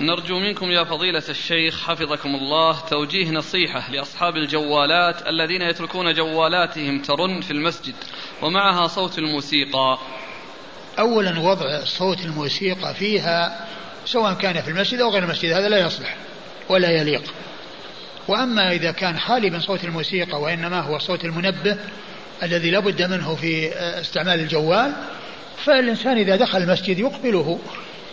[0.01, 7.41] نرجو منكم يا فضيلة الشيخ حفظكم الله توجيه نصيحة لأصحاب الجوالات الذين يتركون جوالاتهم ترن
[7.41, 7.95] في المسجد
[8.43, 9.99] ومعها صوت الموسيقى.
[10.99, 13.67] أولا وضع صوت الموسيقى فيها
[14.05, 16.17] سواء كان في المسجد أو غير المسجد هذا لا يصلح.
[16.69, 17.23] ولا يليق.
[18.29, 21.77] وأما إذا كان خالي من صوت الموسيقى وإنما هو صوت المنبه
[22.43, 24.93] الذي لا بد منه في استعمال الجوال
[25.65, 27.59] فالإنسان إذا دخل المسجد يقبله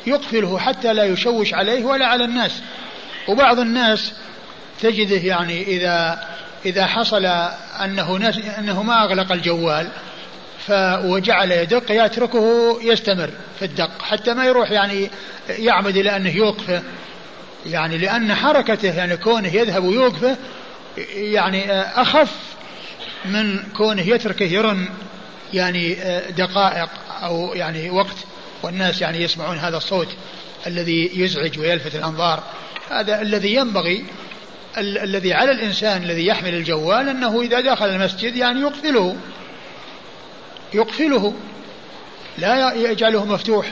[0.07, 2.61] يقفله حتى لا يشوش عليه ولا على الناس.
[3.27, 4.13] وبعض الناس
[4.81, 6.27] تجده يعني إذا
[6.65, 7.25] إذا حصل
[7.83, 9.87] أنه أنه ما أغلق الجوال
[11.03, 15.09] وجعل يدق يتركه يستمر في الدق حتى ما يروح يعني
[15.49, 16.81] يعمد إلى أنه يوقفه
[17.69, 20.37] يعني لأن حركته يعني كونه يذهب ويوقفه
[21.13, 22.31] يعني أخف
[23.25, 24.87] من كونه يتركه يرن
[25.53, 25.97] يعني
[26.37, 26.89] دقائق
[27.23, 28.15] أو يعني وقت
[28.63, 30.07] والناس يعني يسمعون هذا الصوت
[30.67, 32.43] الذي يزعج ويلفت الأنظار.
[32.91, 34.05] هذا الذي ينبغي
[34.77, 39.15] ال- الذي على الإنسان الذي يحمل الجوال أنه إذا دخل المسجد يعني يقفله
[40.73, 41.33] يقفله
[42.37, 43.67] لا يجعله مفتوح.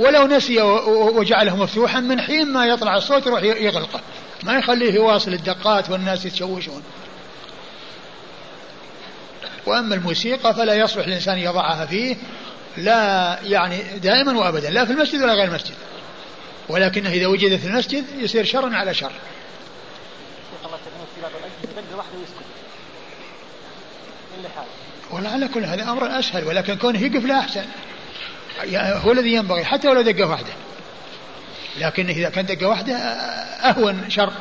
[0.00, 0.60] ولو نسي
[0.90, 4.00] وجعله مفتوحا من حين ما يطلع الصوت يروح يغلقه.
[4.42, 6.82] ما يخليه يواصل الدقات والناس يتشوشون.
[9.66, 12.16] وأما الموسيقى فلا يصلح الإنسان يضعها فيه
[12.76, 15.74] لا يعني دائما وأبدا لا في المسجد ولا غير المسجد.
[16.68, 19.12] ولكنه إذا وجد في المسجد يصير شرا على شر.
[25.10, 27.64] والله على كل هذا أمر أسهل ولكن كونه يقف لا أحسن.
[28.76, 30.52] هو الذي ينبغي حتى ولو دقة واحدة.
[31.78, 34.32] لكن إذا كان دقة واحدة أهون شر.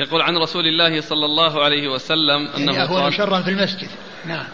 [0.00, 3.88] يقول عن رسول الله صلى الله عليه وسلم أنه يعني أهون شرا في المسجد.
[4.26, 4.46] نعم.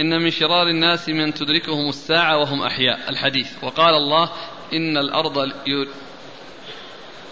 [0.00, 3.52] إن من شرار الناس من تدركهم الساعة وهم أحياء الحديث.
[3.62, 4.30] وقال الله
[4.72, 5.38] إن الأرض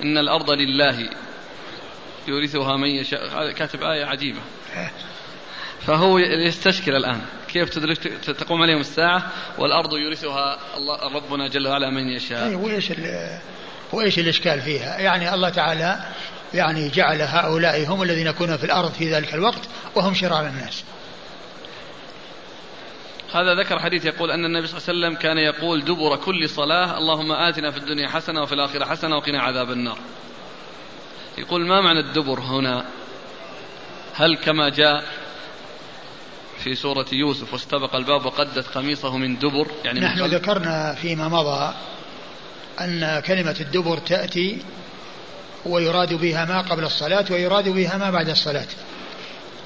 [0.02, 1.10] إن الأرض لله
[2.28, 3.28] يورثها من يشاء.
[3.28, 4.40] هذا كاتب آية عجيبة.
[5.80, 7.20] فهو يستشكل الآن.
[7.48, 12.48] كيف تدرك تقوم عليهم الساعة والأرض يورثها الله ربنا جل وعلا من يشاء.
[12.48, 12.92] أي وإيش
[13.92, 15.98] وإيش الإشكال فيها؟ يعني الله تعالى
[16.54, 20.84] يعني جعل هؤلاء هم الذين يكونون في الأرض في ذلك الوقت وهم شرار الناس.
[23.34, 26.98] هذا ذكر حديث يقول أن النبي صلى الله عليه وسلم كان يقول دبر كل صلاة
[26.98, 29.98] اللهم آتنا في الدنيا حسنة وفي الآخرة حسنة وقنا عذاب النار.
[31.38, 32.84] يقول ما معنى الدبر هنا؟
[34.14, 35.04] هل كما جاء
[36.66, 41.74] في سورة يوسف واستبق الباب وقدت قميصه من دبر يعني نحن من ذكرنا فيما مضى
[42.80, 44.58] أن كلمة الدبر تأتي
[45.66, 48.66] ويراد بها ما قبل الصلاة ويراد بها ما بعد الصلاة.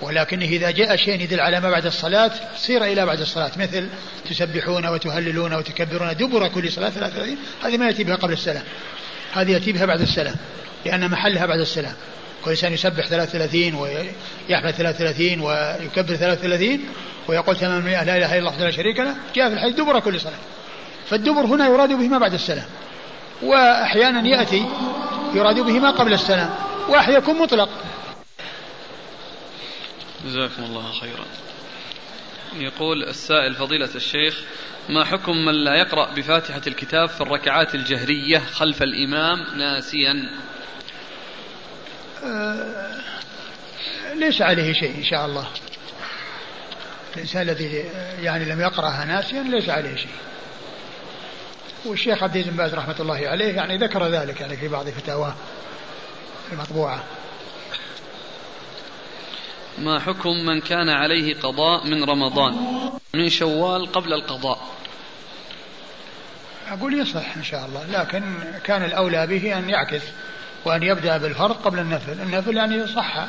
[0.02, 3.88] ولكن إذا جاء شيء يدل على ما بعد الصلاة سير إلى بعد الصلاة مثل
[4.30, 8.64] تسبحون وتهللون وتكبرون دبر كل صلاة 33 هذه ما يأتي بها قبل السلام.
[9.32, 10.34] هذه يأتي بها بعد السلام
[10.86, 11.94] لأن محلها بعد السلام.
[12.44, 16.80] كل إنسان يسبح 33 ويحمد 33 ويكبر 33
[17.28, 20.38] ويقول تمام لا إله إلا الله لا شريك له جاء في الحديث دبر كل صلاة.
[21.06, 22.66] فالدبر هنا يراد به ما بعد السلام.
[23.42, 24.66] وأحيانا يأتي
[25.34, 26.54] يراد به ما قبل السلام.
[26.88, 27.68] وأحيانا يكون مطلق.
[30.24, 31.24] جزاكم الله خيرا.
[32.56, 34.42] يقول السائل فضيلة الشيخ
[34.88, 40.14] ما حكم من لا يقرأ بفاتحة الكتاب في الركعات الجهرية خلف الإمام ناسيا؟
[44.14, 45.48] ليس عليه شيء إن شاء الله.
[47.16, 47.84] الإنسان الذي
[48.22, 50.10] يعني لم يقرأها ناسيا ليس عليه شيء.
[51.84, 55.34] والشيخ عبد العزيز بن باز رحمة الله عليه يعني ذكر ذلك يعني في بعض فتاواه
[56.52, 57.04] المطبوعة.
[59.78, 62.54] ما حكم من كان عليه قضاء من رمضان؟
[63.14, 64.58] من شوال قبل القضاء.
[66.68, 68.22] أقول يصح إن شاء الله لكن
[68.64, 70.02] كان الأولى به أن يعكس.
[70.64, 72.12] وأن يبدأ بالفرض قبل النفل.
[72.12, 73.26] النفل يعني صح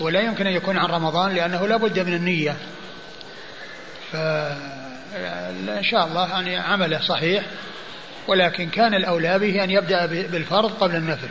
[0.00, 2.56] ولا يمكن أن يكون عن رمضان لأنه لا بد من النية.
[4.12, 7.44] فإن شاء الله يعني عمله صحيح.
[8.28, 11.28] ولكن كان الأولى به أن يبدأ بالفرض قبل النفل.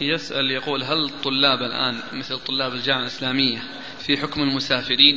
[0.00, 3.58] يسأل يقول هل الطلاب الآن مثل طلاب الجامعة الإسلامية
[3.98, 5.14] في حكم المسافرين؟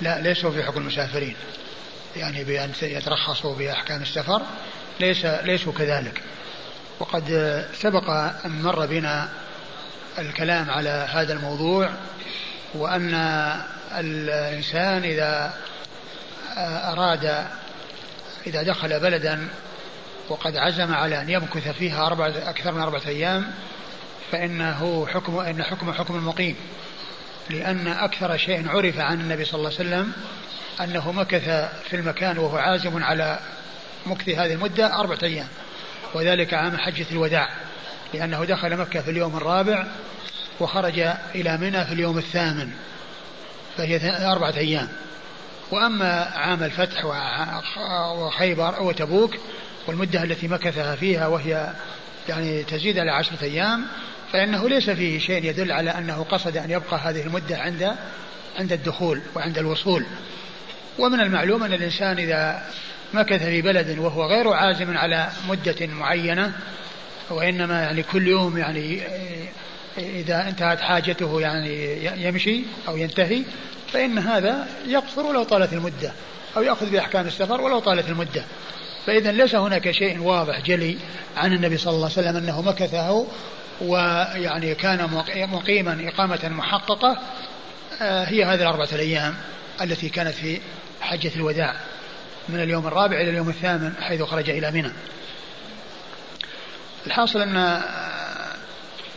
[0.00, 1.36] لا ليسوا في حكم المسافرين.
[2.16, 4.42] يعني بأن يترخصوا بأحكام السفر.
[5.00, 6.22] ليس ليسوا كذلك.
[7.00, 7.28] وقد
[7.74, 8.10] سبق
[8.44, 9.28] أن مر بنا
[10.18, 11.90] الكلام على هذا الموضوع
[12.74, 13.14] وأن
[13.98, 15.54] الإنسان إذا
[16.92, 17.46] أراد
[18.46, 19.48] إذا دخل بلدا
[20.28, 23.50] وقد عزم على أن يمكث فيها أربعة أكثر من أربعة أيام
[24.32, 26.56] فإنه حكم إن حكم حكم المقيم
[27.50, 30.12] لأن أكثر شيء عرف عن النبي صلى الله عليه وسلم
[30.80, 31.44] أنه مكث
[31.88, 33.38] في المكان وهو عازم على
[34.06, 35.48] مكث هذه المدة أربعة أيام.
[36.14, 37.48] وذلك عام حجة الوداع
[38.14, 39.86] لأنه دخل مكة في اليوم الرابع
[40.60, 40.98] وخرج
[41.34, 42.70] إلى منى في اليوم الثامن
[43.76, 44.88] فهي أربعة أيام.
[45.70, 47.04] وأما عام الفتح
[48.16, 49.34] وخيبر وتبوك
[49.86, 51.72] والمدة التي مكثها فيها وهي
[52.28, 53.86] يعني تزيد على عشرة أيام
[54.32, 57.94] فإنه ليس فيه شيء يدل على أنه قصد أن يبقى هذه المدة عند
[58.58, 60.06] عند الدخول وعند الوصول.
[60.98, 62.62] ومن المعلوم أن الإنسان إذا
[63.14, 66.52] مكث في بلد وهو غير عازم على مدة معينة
[67.30, 69.00] وإنما يعني كل يوم يعني
[69.98, 73.42] إذا انتهت حاجته يعني يمشي أو ينتهي
[73.92, 76.12] فإن هذا يقصر ولو طالت المدة
[76.56, 78.44] أو يأخذ بأحكام السفر ولو طالت المدة.
[79.06, 80.96] فإذا ليس هناك شيء واضح جلي
[81.36, 83.26] عن النبي صلى الله عليه وسلم أنه مكثه
[83.80, 87.18] ويعني كان مقيما إقامة محققة
[88.02, 89.34] آه، هي هذه الأربعة الأيام
[89.82, 90.60] التي كانت في
[91.00, 91.74] حجة الوداع.
[92.48, 94.92] من اليوم الرابع إلى اليوم الثامن حيث خرج إلى منى.
[97.06, 97.82] الحاصل أن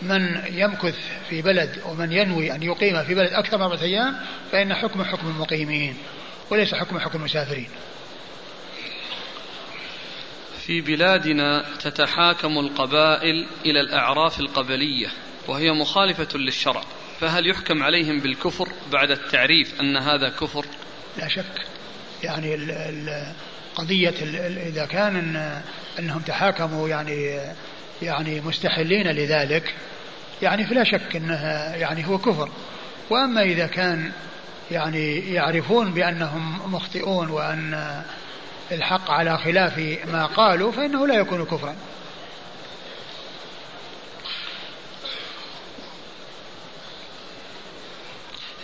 [0.01, 0.95] من يمكث
[1.29, 4.19] في بلد ومن ينوي أن يقيم في بلد أكثر من أربعة أيام
[4.51, 5.97] فإن حكم حكم المقيمين
[6.49, 7.69] وليس حكم حكم المسافرين.
[10.67, 15.07] في بلادنا تتحاكم القبائل إلى الأعراف القبلية
[15.47, 16.81] وهي مخالفة للشرع
[17.19, 20.65] فهل يحكم عليهم بالكفر بعد التعريف أن هذا كفر؟
[21.17, 21.76] لا شك.
[22.23, 22.55] يعني
[23.75, 24.13] قضية
[24.67, 25.61] إذا كان إن
[25.99, 27.39] أنهم تحاكموا يعني
[28.01, 29.73] يعني مستحلين لذلك
[30.41, 32.49] يعني فلا شك أنها يعني هو كفر.
[33.09, 34.11] وأما إذا كان
[34.71, 38.01] يعني يعرفون بأنهم مخطئون وأن
[38.71, 41.75] الحق على خلاف ما قالوا فإنه لا يكون كفرا.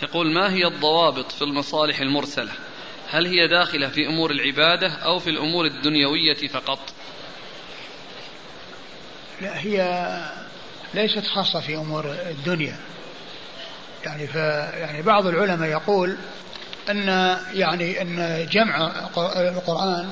[0.02, 2.52] يقول ما هي الضوابط في المصالح المرسلة؟
[3.14, 6.78] هل هي داخلة في أمور العبادة أو في الأمور الدنيوية فقط؟
[9.40, 10.08] لا هي
[10.94, 12.76] ليست خاصة في أمور الدنيا.
[14.04, 14.34] يعني ف
[14.74, 16.16] يعني بعض العلماء يقول
[16.90, 18.92] أن يعني أن جمع
[19.36, 20.10] القرآن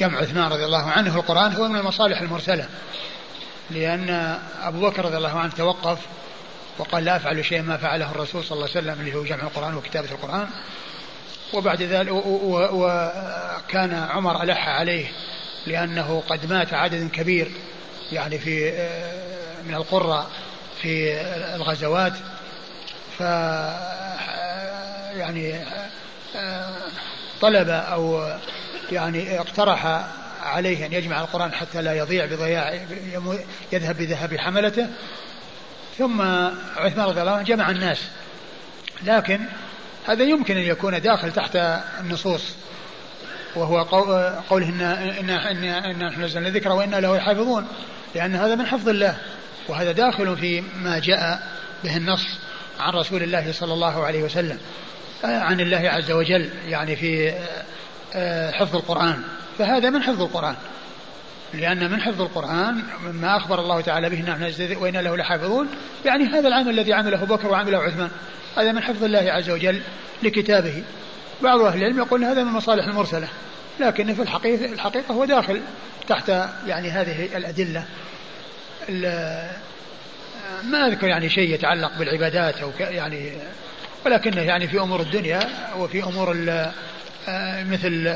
[0.00, 2.68] جمع عثمان رضي الله عنه القرآن هو من المصالح المرسلة.
[3.70, 5.98] لأن أبو بكر رضي الله عنه توقف
[6.78, 9.74] وقال لا أفعل شيء ما فعله الرسول صلى الله عليه وسلم اللي هو جمع القرآن
[9.74, 10.48] وكتابة القرآن.
[11.52, 12.12] وبعد ذلك
[12.72, 15.06] وكان عمر ألح عليه
[15.66, 17.50] لأنه قد مات عدد كبير
[18.12, 18.72] يعني في
[19.66, 20.26] من القرى
[20.82, 21.20] في
[21.54, 22.12] الغزوات.
[23.18, 23.20] ف
[25.18, 25.54] يعني
[27.40, 28.32] طلب أو
[28.92, 30.04] يعني اقترح
[30.42, 32.80] عليه أن يجمع القرآن حتى لا يضيع بضياع
[33.72, 34.86] يذهب بذهاب حملته.
[35.98, 36.22] ثم
[36.76, 37.98] عثمان رضي الله عنه جمع الناس.
[39.02, 39.40] لكن
[40.08, 41.56] هذا يمكن أن يكون داخل تحت
[42.00, 42.42] النصوص
[43.56, 43.82] وهو
[44.50, 47.66] قوله إن إن إن, إن نحن نزلنا الذكر وإنا له حافظون
[48.14, 49.16] لأن هذا من حفظ الله
[49.68, 51.42] وهذا داخل في ما جاء
[51.84, 52.26] به النص
[52.80, 54.58] عن رسول الله صلى الله عليه وسلم
[55.24, 57.34] عن الله عز وجل يعني في
[58.14, 59.22] آه، حفظ القرآن
[59.58, 60.54] فهذا من حفظ القرآن
[61.54, 65.68] لأن من حفظ القرآن مما أخبر الله تعالى به نحن وإن له لحافظون
[66.04, 68.10] يعني هذا العمل الذي عمله بكر وعمله عثمان
[68.56, 69.80] هذا من حفظ الله عز وجل
[70.22, 70.82] لكتابه.
[71.42, 73.28] بعض أهل العلم يقول هذا من المصالح المرسلة
[73.80, 75.60] لكن في الحقيقة, الحقيقة هو داخل
[76.08, 76.28] تحت
[76.66, 77.84] يعني هذه الأدلة.
[80.64, 83.32] ما أذكر يعني شيء يتعلق بالعبادات أو يعني
[84.06, 85.40] ولكنه يعني في أمور الدنيا
[85.76, 86.36] وفي أمور
[87.64, 88.14] مثل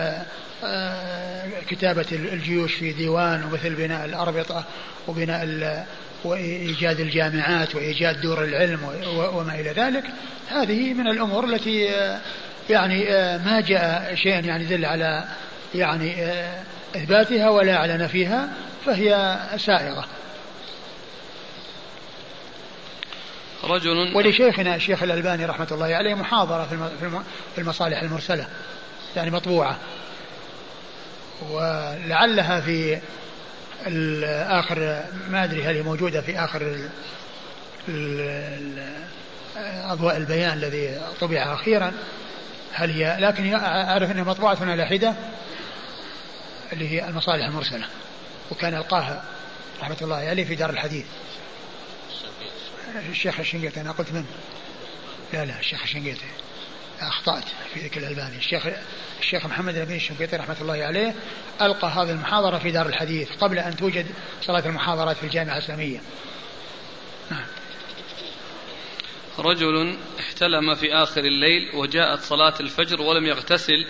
[0.64, 4.64] آه، كتابة الجيوش في ديوان ومثل بناء الأربطة
[5.08, 5.42] وبناء
[6.24, 8.78] وإيجاد الجامعات وإيجاد دور العلم
[9.16, 10.04] وما إلى ذلك
[10.48, 12.20] هذه من الأمور التي آه،
[12.70, 13.04] يعني
[13.38, 15.24] ما جاء شيء يعني يدل على
[15.74, 16.14] يعني
[16.96, 18.48] إثباتها ولا على نفيها
[18.86, 20.04] فهي سائغة.
[23.64, 26.68] رجل ولشيخنا الشيخ الألباني رحمة الله عليه محاضرة
[27.54, 28.46] في المصالح المرسلة
[29.16, 29.76] يعني مطبوعة.
[31.50, 32.98] ولعلها في
[34.60, 36.88] آخر ما أدري هل هي موجودة في آخر
[39.84, 41.92] أضواء البيان الذي طبع أخيرا.
[42.72, 45.14] هل هي لكن أعرف أنها مطبوعة على حدة
[46.72, 47.86] اللي هي المصالح المرسلة
[48.50, 49.24] وكان ألقاها
[49.80, 51.06] رحمة الله عليه في دار الحديث.
[53.10, 54.24] الشيخ الشنقيطي أنا قلت من؟
[55.32, 56.26] لا لا الشيخ الشنقيطي.
[57.08, 57.44] أخطأت
[57.74, 58.36] في ذكر الألباني.
[58.36, 58.66] الشيخ
[59.20, 61.14] الشيخ محمد الأمين الشنقيطي رحمة الله عليه
[61.62, 64.06] ألقى هذه المحاضرة في دار الحديث قبل أن توجد
[64.42, 66.00] صلاة المحاضرات في الجامعة الإسلامية.
[67.30, 67.46] نعم.
[69.38, 73.86] رجل احتلم في آخر الليل وجاءت صلاة الفجر ولم يغتسل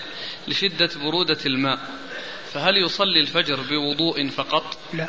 [0.48, 1.78] لشدة برودة الماء.
[2.52, 5.08] فهل يصلي الفجر بوضوء فقط؟ لا.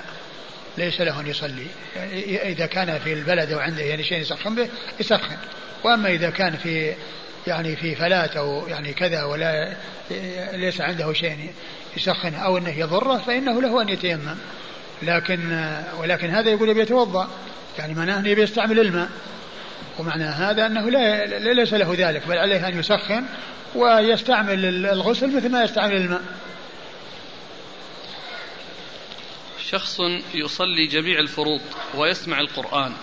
[0.77, 1.67] ليس له أن يصلي.
[2.43, 5.37] إذا كان في البلد أو عنده يعني شيء يسخن به يسخن.
[5.83, 6.95] وأما إذا كان في
[7.47, 9.73] يعني في فلات أو يعني كذا ولا
[10.53, 11.53] ليس عنده شيء
[11.97, 14.35] يسخن أو أنه يضره فإنه له أن يتيمم.
[15.01, 17.29] لكن ولكن هذا يقول يبي يتوضأ.
[17.79, 19.09] يعني معناه أنه يبي يستعمل الماء.
[19.99, 23.25] ومعنى هذا أنه لا ليس له ذلك بل عليه أن يسخن
[23.75, 26.21] ويستعمل الغسل مثل ما يستعمل الماء.
[29.69, 29.99] شخص
[30.33, 31.61] يصلي جميع الفروض
[31.95, 32.93] ويسمع القرآن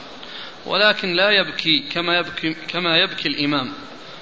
[0.67, 3.73] ولكن لا يبكي كما يبكي كما يبكي الإمام.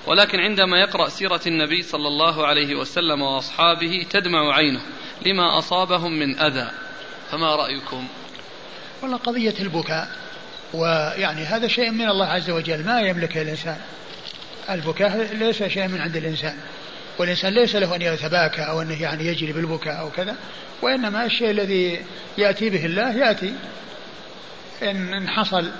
[0.07, 4.81] ولكن عندما يقرأ سيرة النبي صلى الله عليه وسلم وأصحابه تدمع عينه
[5.27, 6.71] لما أصابهم من أذى.
[7.31, 8.09] فما رأيكم؟
[9.03, 10.09] والله قضية البكاء
[10.75, 12.85] ويعني هذا شيء من الله عز وجل.
[12.85, 13.77] ما يملكه الإنسان.
[14.71, 16.57] البكاء ليس شيء من عند الإنسان.
[17.19, 20.37] والإنسان ليس له أن يتباكى أو أنه يعني يجري بالبكاء أو كذا
[20.83, 22.05] وإنما الشيء الذي
[22.39, 23.55] يأتي به الله يأتي.
[24.83, 25.71] إن, إن حصل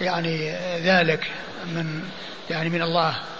[0.00, 0.50] يعني
[0.84, 1.30] ذلك
[1.66, 2.02] من
[2.50, 3.31] يعني من الله.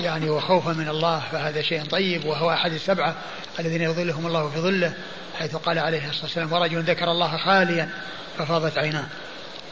[0.00, 3.14] يعني وخوفا من الله فهذا شيء طيب وهو أحد السبعة
[3.60, 4.94] الذين يظلهم الله في ظله
[5.38, 7.88] حيث قال عليه الصلاة والسلام ورجل ذكر الله خاليا
[8.38, 9.06] ففاضت عيناه.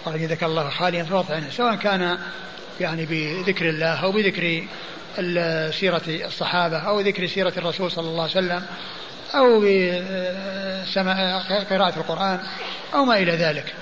[0.07, 2.19] ورجل ذكر الله خاليا ففاضت عيناه سواء كان
[2.81, 4.65] يعني بذكر الله أو بذكر
[5.71, 8.63] سيرة الصحابة أو ذكر سيرة الرسول صلى الله عليه وسلم
[9.35, 11.39] أو بسماع
[11.71, 12.41] قراءة القرآن
[12.95, 13.75] أو ما إلى ذلك.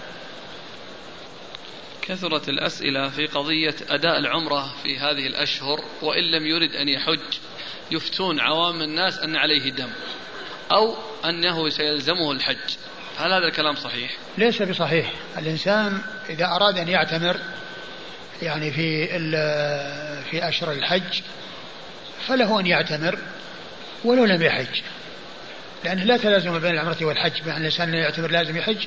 [2.11, 7.38] كثرت الأسئلة في قضية أداء العمرة في هذه الأشهر وإن لم يرد أن يحج
[7.90, 9.90] يفتون عوام الناس أن عليه دم
[10.72, 12.76] أو أنه سيلزمه الحج.
[13.18, 15.12] هل هذا الكلام صحيح؟ ليس بصحيح.
[15.38, 17.36] الإنسان إذا أراد أن يعتمر
[18.42, 19.06] يعني في
[20.30, 21.20] في أشهر الحج
[22.26, 23.18] فله أن يعتمر
[24.04, 24.80] ولو لم يحج.
[25.84, 27.42] لأنه لا تلازم بين العمرة والحج.
[27.42, 28.86] بأن الإنسان يعتمر لازم يحج.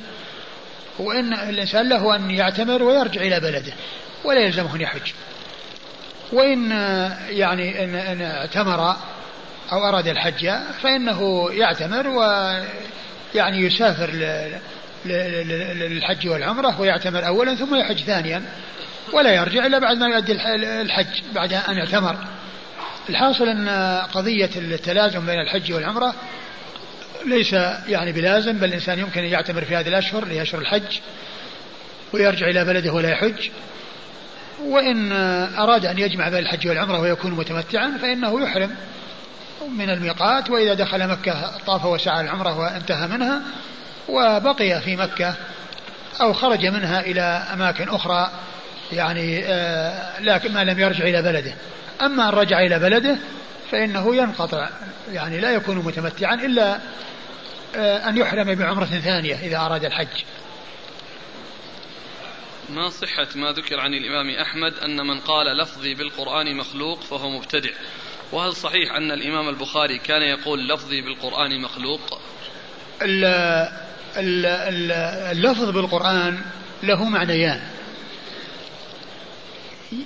[1.00, 3.74] وإن الإنسان له أن يعتمر ويرجع إلى بلده
[4.24, 5.12] ولا يلزمه أن يحج.
[6.32, 6.72] وإن
[7.30, 8.96] يعني إن, إن اعتمر
[9.72, 10.50] أو أراد الحج
[10.84, 14.10] فإنه يعتمر ويعني يسافر
[15.06, 18.44] للحج والعمرة ويعتمر أولا ثم يحج ثانيا
[19.14, 20.32] ولا يرجع إلا بعد ما يؤدي
[20.82, 22.16] الحج بعد أن اعتمر.
[23.10, 23.70] الحاصل أن
[24.14, 26.16] قضية التلازم بين الحج والعمرة
[27.26, 27.54] ليس
[27.88, 31.00] يعني بلازم بل الإنسان يمكن أن يعتمر في هذه الأشهر اللي أشهر الحج
[32.14, 33.50] ويرجع إلى بلده ولا يحج.
[34.64, 35.12] وإن
[35.58, 38.76] أراد أن يجمع بين الحج والعمرة ويكون متمتعا فإنه يحرم
[39.78, 40.50] من الميقات.
[40.50, 43.42] وإذا دخل مكة طاف وسعى العمرة وانتهى منها
[44.10, 45.34] وبقي في مكة
[46.22, 47.22] أو خرج منها إلى
[47.54, 48.32] أماكن أخرى
[48.94, 51.54] يعني آه، لكن ما لم يرجع إلى بلده.
[52.02, 53.18] أما أن رجع إلى بلده
[53.74, 54.70] فإنه ينقطع
[55.12, 56.80] يعني لا يكون متمتعا إلا
[57.76, 60.24] آه، أن يحرم بعمرة ثانية إذا أراد الحج.
[62.70, 67.70] ما صحة ما ذكر عن الإمام أحمد أن من قال لفظي بالقرآن مخلوق فهو مبتدع؟
[68.32, 72.20] وهل صحيح أن الإمام البخاري كان يقول لفظي بالقرآن مخلوق؟
[75.32, 76.42] اللفظ بالقرآن
[76.84, 77.62] له معنيان.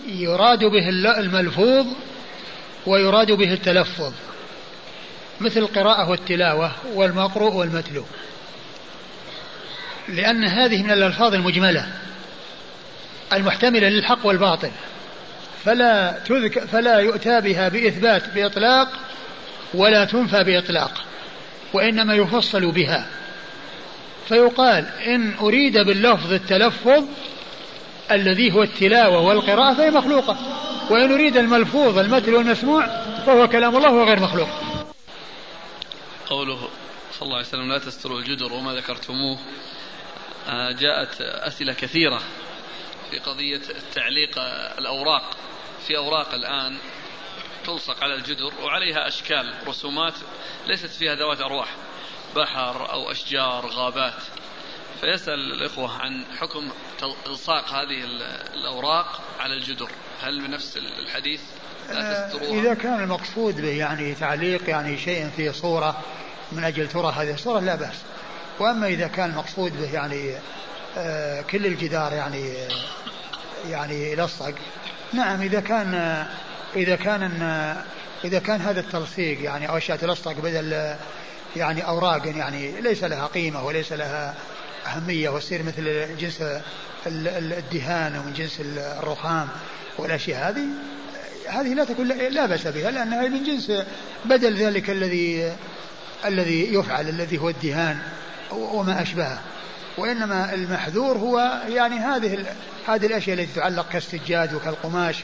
[0.08, 0.90] يراد به
[1.20, 1.88] الملفوظ
[2.88, 4.14] ويراد به التلفظ
[5.42, 8.04] مثل القراءة والتلاوة والمقروء والمتلو.
[10.10, 11.88] لأن هذه من الألفاظ المجملة
[13.34, 14.72] المحتملة للحق والباطل.
[15.66, 18.90] فلا تذك فلا يؤتى بها بإثبات بإطلاق
[19.74, 20.92] ولا تنفى بإطلاق
[21.74, 23.08] وإنما يفصل بها.
[24.28, 27.04] فيقال إن أريد باللفظ التلفظ
[28.12, 30.38] الذي هو التلاوة والقراءة فهي مخلوقة.
[30.90, 32.88] وإن أريد الملفوظ المتل والمسموع
[33.26, 34.50] فهو كلام الله وغير مخلوق.
[36.30, 36.70] قوله
[37.12, 39.40] صلى الله عليه وسلم لا تستروا الجدر وما ذكرتموه.
[40.50, 42.22] آه، جاءت أسئلة كثيرة
[43.12, 43.62] في قضية
[43.96, 44.40] تعليق
[44.78, 45.38] الأوراق.
[45.88, 46.78] في أوراق الآن
[47.66, 50.14] تلصق على الجدر وعليها أشكال رسومات
[50.68, 51.76] ليست فيها ذوات أرواح
[52.36, 54.24] بحر أو أشجار غابات.
[55.02, 56.72] فيسأل الإخوة عن حكم
[57.04, 58.04] إلصاق هذه
[58.54, 59.90] الأوراق على الجدر.
[60.22, 61.42] هل بنفس الحديث؟
[61.90, 66.04] لا آه، تستروها؟ إذا كان المقصود به يعني تعليق يعني شيء في صورة
[66.52, 67.96] من أجل ترى هذه الصورة لا بأس.
[68.60, 70.36] وأما إذا كان المقصود به يعني
[70.98, 72.54] آه، كل الجدار يعني
[73.70, 74.54] يعني يلصق
[75.14, 76.26] نعم إذا كان
[76.76, 77.42] إذا كان
[78.24, 80.96] إذا كان هذا التلصيق يعني أو أشياء تلصق بدل
[81.56, 84.36] يعني أوراق يعني ليس لها قيمة وليس لها
[84.88, 86.44] أهمية وتصير مثل جنس
[87.08, 89.48] الدهان ومن جنس الرخام
[89.98, 90.66] والأشياء هذه
[91.48, 93.72] هذه لا تكون لا بأس بها لأنها من جنس
[94.26, 95.56] بدل ذلك الذي
[96.26, 98.00] الذي يفعل الذي هو الدهان
[98.52, 99.42] وما أشبهه.
[99.98, 102.46] وإنما المحذور هو يعني هذه
[102.88, 105.16] هذه الأشياء التي تعلق كالسجاد وكالقماش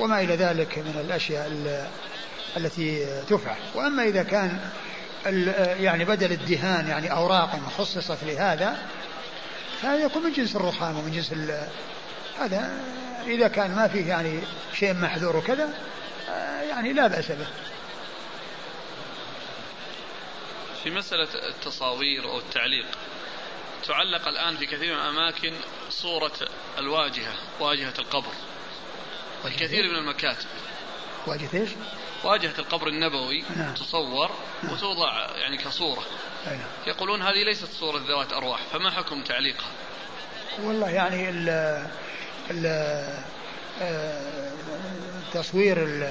[0.00, 1.52] وما إلى ذلك من الأشياء
[2.56, 3.56] التي تفعل.
[3.74, 4.58] وأما إذا كان
[5.80, 8.78] يعني بدل الدهان يعني أوراق خصصت لهذا
[9.82, 11.32] هذا يكون من جنس الرخام ومن جنس
[12.38, 12.80] هذا
[13.26, 14.40] إذا كان ما فيه يعني
[14.74, 15.68] شيء محذور وكذا
[16.68, 17.46] يعني لا بأس به
[20.84, 22.86] في مسألة التصاوير أو التعليق
[23.86, 25.52] تعلق الآن في كثير من الأماكن
[25.90, 26.32] صورة
[26.78, 28.32] الواجهة واجهة القبر
[29.42, 30.46] في كثير من المكاتب
[31.26, 31.70] واجهة إيش؟
[32.24, 33.74] واجهة القبر النبوي نعم.
[33.74, 34.30] تصور.
[34.72, 36.02] وتوضع يعني كصورة
[36.46, 36.58] نعم.
[36.86, 39.70] يقولون هذه ليست صورة ذوات أرواح فما حكم تعليقها
[40.62, 41.48] والله يعني ال
[42.50, 43.24] ال
[45.32, 46.08] تصوير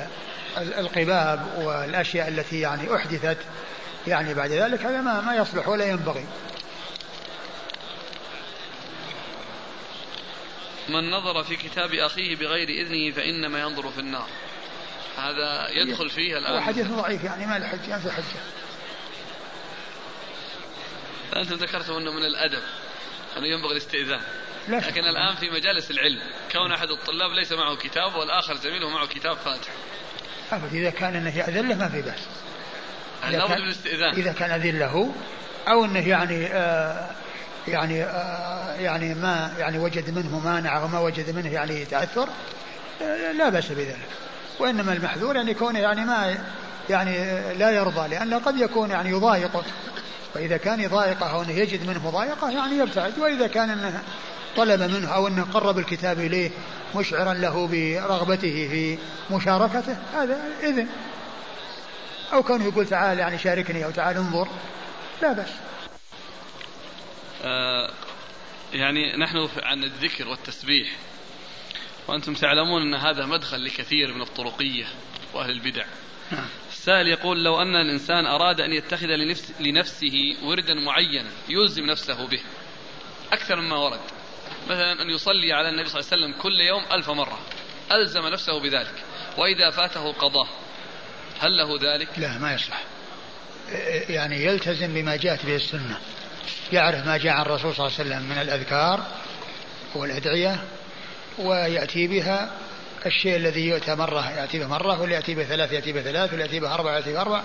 [0.58, 3.38] القباب والأشياء التي يعني أحدثت
[4.08, 6.26] يعني بعد ذلك هذا ما ما يصلح ولا ينبغي
[10.90, 14.28] من نظر في كتاب أخيه بغير إذنه فإنما ينظر في النار
[15.18, 16.54] هذا يدخل فيه الآن.
[16.54, 18.42] هو حديث ضعيف يعني ما له حجة ما في حجة.
[21.36, 22.64] أنتم ذكرتم أنه من الأدب
[23.38, 24.22] أنه ينبغي الاستئذان.
[24.68, 26.20] لكن الآن في مجالس العلم
[26.52, 29.70] كون أحد الطلاب ليس معه كتاب والآخر زميله معه كتاب فاتح.
[30.52, 32.20] أبد إذا كان أنه يأذن له ما في بأس.
[33.32, 35.14] لابد من الاستئذان؟ إذا كان أذن له
[35.68, 37.10] أو أنه يعني آه
[37.68, 42.30] يعني آه يعني ما يعني وجد منه مانع وما وجد منه يعني تأثر
[43.02, 44.10] آه لا بأس بذلك.
[44.64, 46.38] وإنما المحذور يعني كونه يعني ما
[46.90, 47.14] يعني
[47.54, 49.64] لا يرضى لأنه قد يكون يعني يضايقه.
[50.34, 54.04] فإذا كان يضايقه أو أنه يجد منه مضايقة يعني يبتعد وإذا كان أنه
[54.58, 56.52] طلب منه أو أنه قرب الكتاب إليه
[56.96, 58.98] مشعرا له برغبته في
[59.32, 60.88] مشاركته هذا إذن.
[62.34, 64.48] أو كونه يقول تعال يعني شاركني أو تعال انظر
[65.22, 65.50] لا بأس.
[67.44, 67.90] آه
[68.74, 70.88] يعني نحن عن الذكر والتسبيح.
[72.08, 74.86] وأنتم تعلمون أن هذا مدخل لكثير من الطرقية
[75.34, 75.86] وأهل البدع.
[76.32, 76.48] نعم.
[76.72, 82.40] السائل يقول لو أن الإنسان أراد أن يتخذ لنفس لنفسه وردا معينا يلزم نفسه به.
[83.32, 84.00] أكثر مما ورد.
[84.68, 87.40] مثلا أن يصلي على النبي صلى الله عليه وسلم كل يوم ألف مرة.
[87.92, 89.04] ألزم نفسه بذلك.
[89.38, 90.48] وإذا فاته قضاه
[91.40, 92.84] هل له ذلك؟ لا ما يصلح.
[94.10, 96.00] يعني يلتزم بما جاءت به السنة.
[96.72, 99.08] يعرف ما جاء عن الرسول صلى الله عليه وسلم من الأذكار
[99.96, 100.64] والأدعية
[101.40, 102.52] ويأتي بها
[103.06, 106.46] الشيء الذي يؤتى مرة يأتي به مرة واللي يأتي به ثلاث يأتي به ثلاث واللي
[106.46, 107.42] يأتي به أربع يأتي به أربع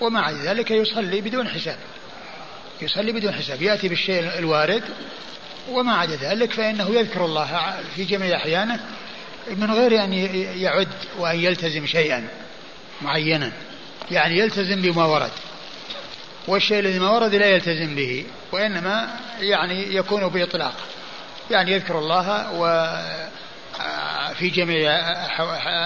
[0.00, 1.76] ومع ذلك يصلي بدون حساب.
[2.82, 3.62] يصلي بدون حساب.
[3.62, 4.82] يأتي بالشيء الوارد
[5.70, 8.80] وما عدا ذلك فإنه يذكر الله في جميع أحيانه
[9.50, 10.12] من غير أن
[10.62, 12.28] يعد وأن يلتزم شيئا
[13.02, 13.52] معينا.
[14.10, 15.30] يعني يلتزم بما ورد.
[16.48, 19.08] والشيء الذي ما ورد لا يلتزم به وإنما
[19.40, 20.74] يعني يكون بإطلاق.
[21.50, 22.94] يعني يذكر الله و
[24.34, 24.90] في جميع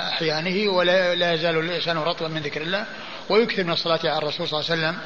[0.08, 2.86] أحيانه ولا يزال لسانه رطبا من ذكر الله
[3.28, 4.98] ويكثر من الصلاة على الرسول صلى الله عليه وسلم.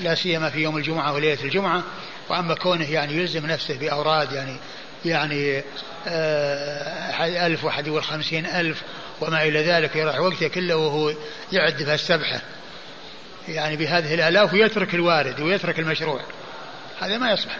[0.00, 1.82] لا سيما في يوم الجمعة وليلة الجمعة.
[2.28, 4.56] وأما كونه يعني يلزم نفسه بأوراد يعني
[5.04, 5.62] يعني
[6.08, 8.82] آه ألف وحد والخمسين ألف
[9.20, 11.12] وما إلى ذلك يروح وقته كله وهو
[11.52, 12.40] يعد السبحة.
[13.48, 16.20] يعني بهذه الآلاف ويترك الوارد ويترك المشروع.
[17.00, 17.56] هذا ما يصلح.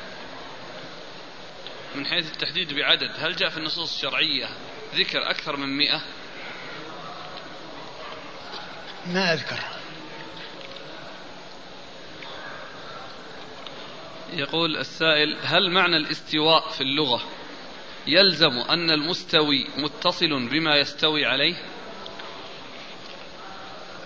[1.95, 4.49] من حيث التحديد بعدد هل جاء في النصوص الشرعية
[4.95, 6.03] ذكر أكثر من مئة؟
[9.07, 9.59] ما أذكر.
[14.33, 17.23] يقول السائل هل معنى الاستواء في اللغة
[18.07, 21.55] يلزم أن المستوي متصل بما يستوي عليه؟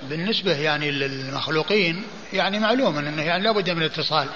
[0.02, 4.28] بالنسبة يعني للمخلوقين يعني معلوم أنه يعني لابد من الاتصال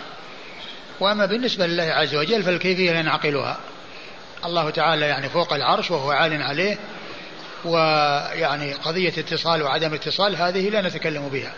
[1.00, 3.58] وأما بالنسبة لله عز وجل فالكيفية لا نعقلها.
[4.44, 6.78] الله تعالى يعني فوق العرش وهو عال عليه
[7.64, 11.54] ويعني قضية اتصال وعدم اتصال هذه لا نتكلم بها.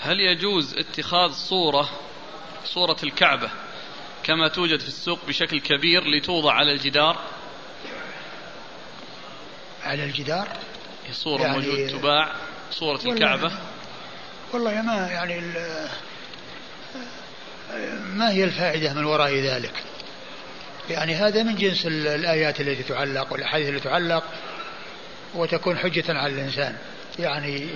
[0.00, 1.90] هل يجوز اتخاذ صورة
[2.64, 3.50] صورة الكعبة
[4.22, 7.18] كما توجد في السوق بشكل كبير لتوضع على الجدار؟
[9.84, 10.48] على الجدار؟
[11.12, 12.32] صورة يعني موجود تباع
[12.70, 13.52] صورة الكعبة.
[14.52, 15.40] والله ما يعني
[18.14, 19.72] ما هي الفائدة من وراء ذلك؟
[20.90, 24.24] يعني هذا من جنس الآيات التي تعلق والأحاديث التي تعلق
[25.34, 26.76] وتكون حجة على الإنسان.
[27.18, 27.68] يعني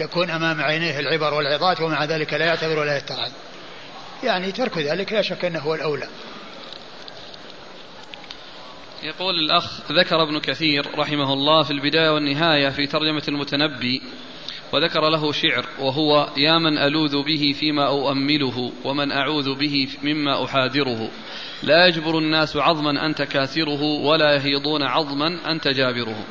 [0.00, 3.30] يكون أمام عينيه العبر والعظات ومع ذلك لا يعتبر ولا يتعظ.
[4.22, 6.08] يعني ترك ذلك لا شك أنه هو الأولى.
[9.02, 14.02] يقول الأخ ذكر ابن كثير رحمه الله في البداية والنهاية في ترجمة المتنبي
[14.72, 21.10] وذكر له شعر وهو يا من ألوذ به فيما أؤمله ومن أعوذ به مما أحاذره.
[21.62, 26.24] لا يجبر الناس عظما أنت كاسره ولا يهيضون عظما أنت جابره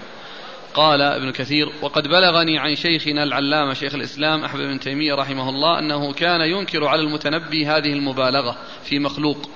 [0.73, 5.79] قال ابن كثير وقد بلغني عن شيخنا العلامة شيخ الإسلام أحمد بن تيمية رحمه الله
[5.79, 9.49] أنه كان ينكر على المتنبي هذه المبالغة في مخلوق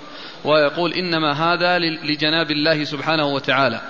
[0.46, 3.82] ويقول إنما هذا لجناب الله سبحانه وتعالى.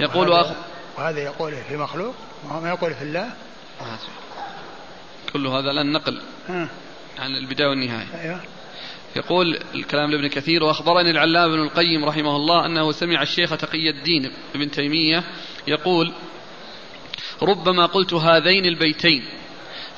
[0.00, 0.56] يقول وهذا,
[0.98, 2.14] وهذا يقول في مخلوق
[2.62, 3.26] ما يقول في الله
[5.32, 6.20] كل هذا الآن نقل
[7.18, 8.20] عن البداية والنهاية.
[8.20, 8.40] أيوه.
[9.16, 14.32] يقول الكلام لابن كثير وأخبرني العلام بن القيم رحمه الله أنه سمع الشيخ تقي الدين
[14.54, 15.24] ابن تيمية
[15.66, 16.12] يقول
[17.42, 19.24] ربما قلت هذين البيتين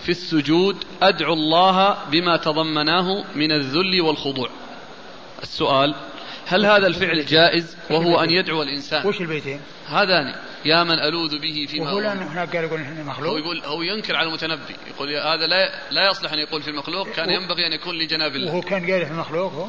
[0.02, 4.50] في السجود أدعو الله بما تضمناه من الذل والخضوع.
[5.42, 5.94] السؤال
[6.46, 10.34] هل هذا الفعل جائز وهو أن يدعو الإنسان؟ وش البيتين؟ هذان.
[10.64, 13.32] يا من ألوذ به فيما وهو هناك قال يقول مخلوق.
[13.32, 14.76] هو يقول هو ينكر على المتنبي.
[14.86, 17.08] يقول هذا لا لا يصلح أن يقول في المخلوق.
[17.08, 18.52] كان ينبغي أن يكون لجناب الله.
[18.52, 19.66] وهو كان قال في المخلوق هو؟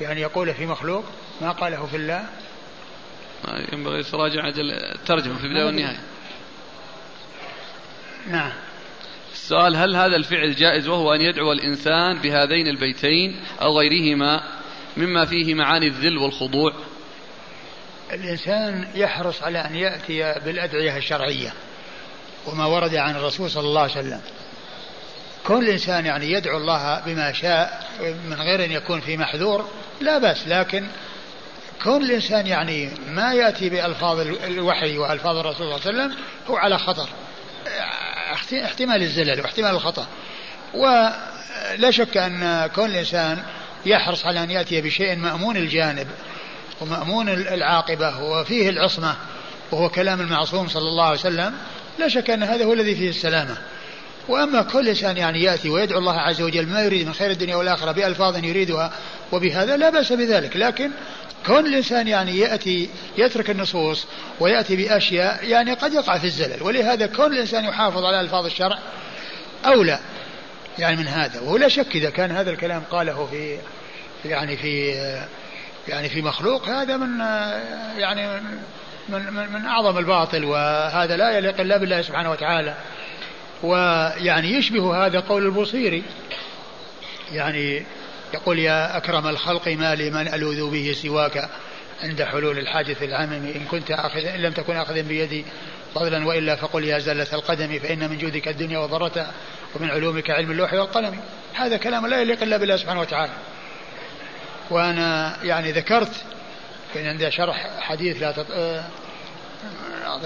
[0.00, 1.04] يعني يقول في مخلوق
[1.40, 2.26] ما قاله في الله؟
[3.72, 4.48] ينبغي تراجع
[4.94, 6.00] الترجمة في البداية والنهاية.
[8.26, 8.52] نعم.
[9.32, 14.42] السؤال هل هذا الفعل جائز وهو أن يدعو الإنسان بهذين البيتين أو غيرهما
[14.96, 16.72] مما فيه معاني الذل والخضوع؟
[18.12, 21.52] الإنسان يحرص على أن يأتي بالأدعية الشرعية
[22.46, 24.20] وما ورد عن الرسول صلى الله عليه وسلم.
[25.46, 29.68] كل إنسان يعني يدعو الله بما شاء من غير أن يكون في محذور
[30.00, 30.48] لا بأس.
[30.48, 30.86] لكن
[31.82, 36.78] كون الإنسان يعني ما يأتي بألفاظ الوحي وألفاظ الرسول صلى الله عليه وسلم هو على
[36.78, 37.08] خطر.
[38.64, 40.06] احتمال الزلل واحتمال الخطأ.
[40.74, 43.42] ولا شك أن كون الإنسان
[43.86, 46.08] يحرص على أن يأتي بشيء مأمون الجانب.
[46.80, 49.16] ومأمون العاقبة وفيه العصمة
[49.72, 51.54] وهو كلام المعصوم صلى الله عليه وسلم
[51.98, 53.56] لا شك أن هذا هو الذي فيه السلامة.
[54.28, 57.92] وأما كل إنسان يعني يأتي ويدعو الله عز وجل ما يريد من خير الدنيا والآخرة
[57.92, 58.92] بألفاظ يريدها
[59.32, 60.56] وبهذا لا بأس بذلك.
[60.56, 60.90] لكن
[61.46, 64.06] كون الإنسان يعني يأتي يترك النصوص
[64.40, 68.78] ويأتي بأشياء يعني قد يقع في الزلل ولهذا كون الإنسان يحافظ على ألفاظ الشرع
[69.66, 69.98] أولى
[70.78, 71.40] يعني من هذا.
[71.40, 73.58] ولا شك إذا كان هذا الكلام قاله في
[74.24, 74.94] يعني في
[75.88, 77.20] يعني في مخلوق هذا من
[77.98, 78.40] يعني
[79.08, 82.74] من, من, من أعظم الباطل وهذا لا يليق إلا بالله سبحانه وتعالى.
[83.62, 86.02] ويعني يشبه هذا قول البوصيري.
[87.32, 87.86] يعني
[88.34, 91.48] يقول يا أكرم الخلق ما لي من ألوذ به سواك
[92.02, 93.32] عند حلول الحادث العمم.
[93.32, 95.44] إن كنت أخذ إن لم تكن أخذا بيدي
[95.94, 99.32] فضلا وإلا فقل يا زلة القدم فإن من جودك الدنيا وضرتها
[99.74, 101.20] ومن علومك علم اللوح والقلم.
[101.54, 103.32] هذا كلام لا يليق إلا بالله سبحانه وتعالى.
[104.72, 106.24] وأنا يعني ذكرت
[106.94, 108.46] كان عندي شرح حديث لا تط...
[108.50, 108.84] آه...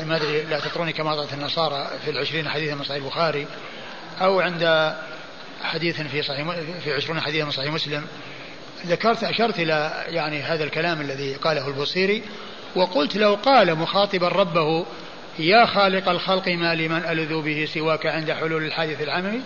[0.07, 3.47] ما أدري لا تطروني كما أطرت النصارى في العشرين حديثا من صحيح البخاري
[4.21, 4.95] أو عند
[5.63, 6.51] حديث في صحيح
[6.85, 8.07] في عشرون حديثا من صحيح مسلم.
[8.87, 12.23] ذكرت أشرت إلى يعني هذا الكلام الذي قاله البصيري
[12.77, 14.87] وقلت لو قال مخاطبا ربه
[15.39, 19.41] يا خالق الخلق ما لمن ألذ به سواك عند حلول الحادث العممي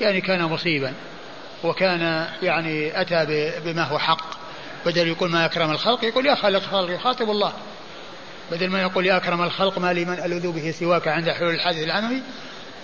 [0.00, 0.92] يعني كان مصيبا
[1.64, 4.41] وكان يعني أتى بما هو حق.
[4.86, 7.52] بدل يقول ما أكرم الخلق يقول يا خالق الخلق يخاطب الله.
[8.50, 12.22] بدل ما يقول يا أكرم الخلق ما لمن ألذ به سواك عند حلول الحادث العممي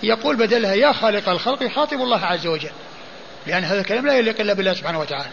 [0.03, 2.71] يقول بدلها يا خالق الخلق يخاطب الله عز وجل.
[3.47, 5.29] لأن هذا الكلام لا يليق إلا بالله سبحانه وتعالى.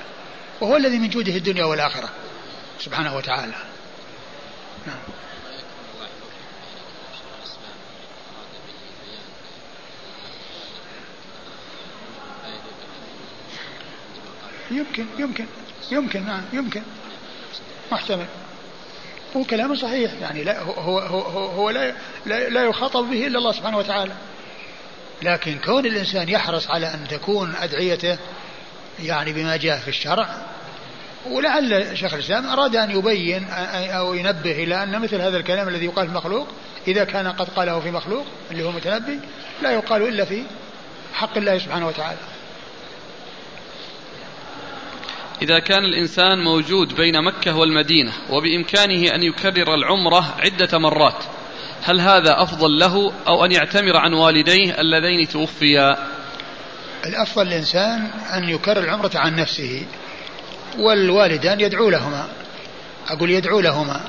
[0.61, 2.09] وهو الذي من جوده الدنيا والآخرة
[2.81, 3.55] سبحانه وتعالى.
[4.87, 4.97] نعم.
[14.71, 15.47] يمكن يمكن.
[15.91, 16.82] يمكن نعم يمكن.
[17.93, 18.26] محتمل.
[19.37, 21.93] هو كلام صحيح يعني لا هو هو هو, هو لا,
[22.26, 24.12] لا لا يخاطب به إلا الله سبحانه وتعالى.
[25.22, 28.18] لكن كون الإنسان يحرص على أن تكون أدعيته
[29.03, 30.28] يعني بما جاء في الشرع
[31.30, 33.45] ولعل شيخ الإسلام أراد أن يبين
[33.91, 36.49] أو ينبه إلى أن مثل هذا الكلام الذي يقال في مخلوق
[36.89, 39.20] إذا كان قد قاله في مخلوق اللي هو متنبي
[39.62, 40.43] لا يقال إلا في
[41.12, 42.18] حق الله سبحانه وتعالى.
[45.43, 51.24] إذا كان الإنسان موجود بين مكة والمدينة وبإمكانه أن يكرر العمرة عدة مرات
[51.82, 55.97] هل هذا أفضل له أو أن يعتمر عن والديه اللذين توفيا؟
[57.07, 59.87] الأفضل للإنسان أن يكرر العمرة عن نفسه
[60.78, 62.28] والوالدان يدعو لهما.
[63.09, 64.01] أقول يدعو لهما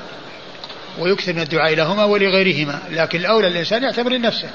[0.98, 4.50] ويكثر من الدعاء لهما ولغيرهما لكن الأولى الإنسان يعتبر لنفسه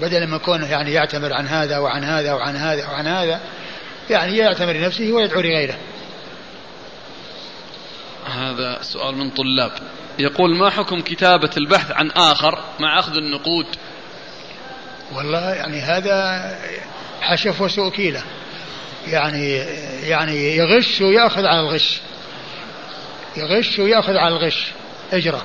[0.00, 3.40] بدل ما يكون يعني يعتمر عن هذا وعن هذا وعن هذا وعن هذا.
[4.10, 5.78] يعني يعتمر لنفسه ويدعو لغيره.
[8.26, 9.72] هذا سؤال من طلاب.
[10.18, 13.66] يقول ما حكم كتابة البحث عن آخر مع أخذ النقود؟
[15.12, 16.58] والله يعني هذا
[17.20, 18.22] حشف وسوء كيلة
[19.06, 19.56] يعني
[20.02, 22.00] يعني يغش ويأخذ على الغش.
[23.36, 24.66] يغش ويأخذ على الغش.
[25.12, 25.42] اجرى.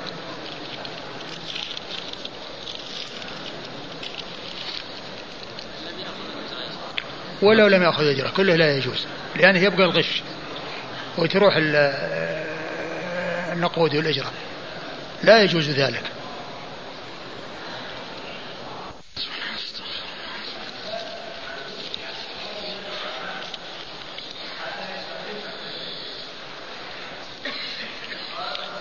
[7.44, 10.24] ولو لم يأخذ أجرة كله لا يجوز لأنه يبقى الغش
[11.18, 11.54] وتروح
[13.52, 14.32] النقود والأجرة.
[15.24, 16.04] لا يجوز ذلك.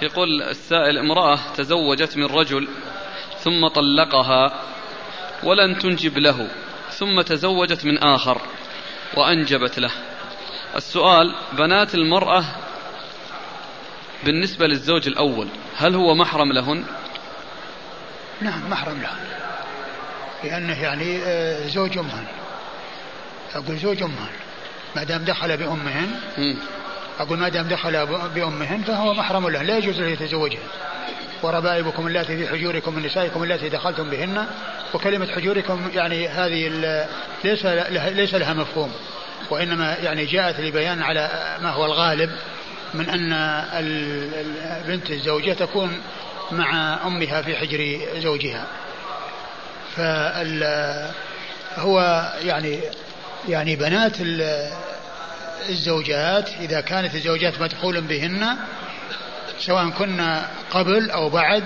[0.03, 2.69] يقول السائل امرأة تزوجت من رجل
[3.39, 4.63] ثم طلقها
[5.43, 6.62] ولن تنجب له.
[7.03, 8.41] ثم تزوجت من آخر
[9.15, 9.91] وأنجبت له.
[10.77, 12.45] السؤال بنات المرأة
[14.25, 16.85] بالنسبة للزوج الأول هل هو محرم لهن؟
[18.41, 19.27] نعم محرم لهن.
[20.45, 22.27] لأنه يعني آه، زوج أمهن.
[23.55, 24.33] أقول زوج أمهن.
[24.97, 26.21] ما دام دخل بأمهن
[27.21, 30.69] أقول ما دام دخل بأمهن فهو محرم له لا يجوز له يتزوجهن
[31.43, 34.47] وربائبكم اللاتي في حجوركم من نسائكم اللاتي دخلتم بهن
[34.95, 36.69] وكلمة حجوركم يعني هذه
[37.45, 38.93] ليس لها ليس لها مفهوم
[39.51, 41.31] وإنما يعني جاءت لبيان على
[41.63, 42.31] ما هو الغالب
[42.95, 43.33] من أن
[44.83, 46.01] البنت الزوجة تكون
[46.53, 48.67] مع أمها في حجر زوجها.
[49.97, 50.65] فال
[51.77, 52.81] هو يعني
[53.49, 54.17] يعني بنات
[55.69, 58.57] الزوجات إذا كانت الزوجات مدخول بهن
[59.67, 61.65] سواء كنا قبل أو بعد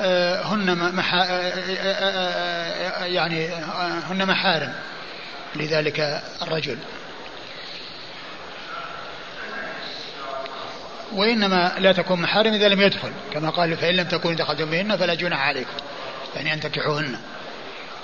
[0.00, 3.48] آه، هن محا آه، آه، يعني
[4.10, 4.72] هن محارم
[5.56, 6.78] لذلك الرجل.
[11.12, 15.14] وإنما لا تكون محارم إذا لم يدخل كما قال فإن لم تكونوا دخلتم بهن فلا
[15.14, 15.76] جناح عليكم
[16.36, 17.18] يعني أن تنكحوهن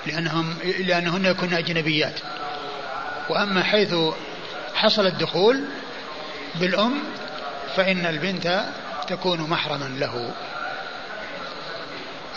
[0.05, 2.19] لأنهم لأنهن يكون أجنبيات.
[3.29, 3.95] وأما حيث
[4.75, 5.63] حصل الدخول
[6.55, 6.93] بالأم
[7.75, 8.65] فإن البنت
[9.07, 10.33] تكون محرما له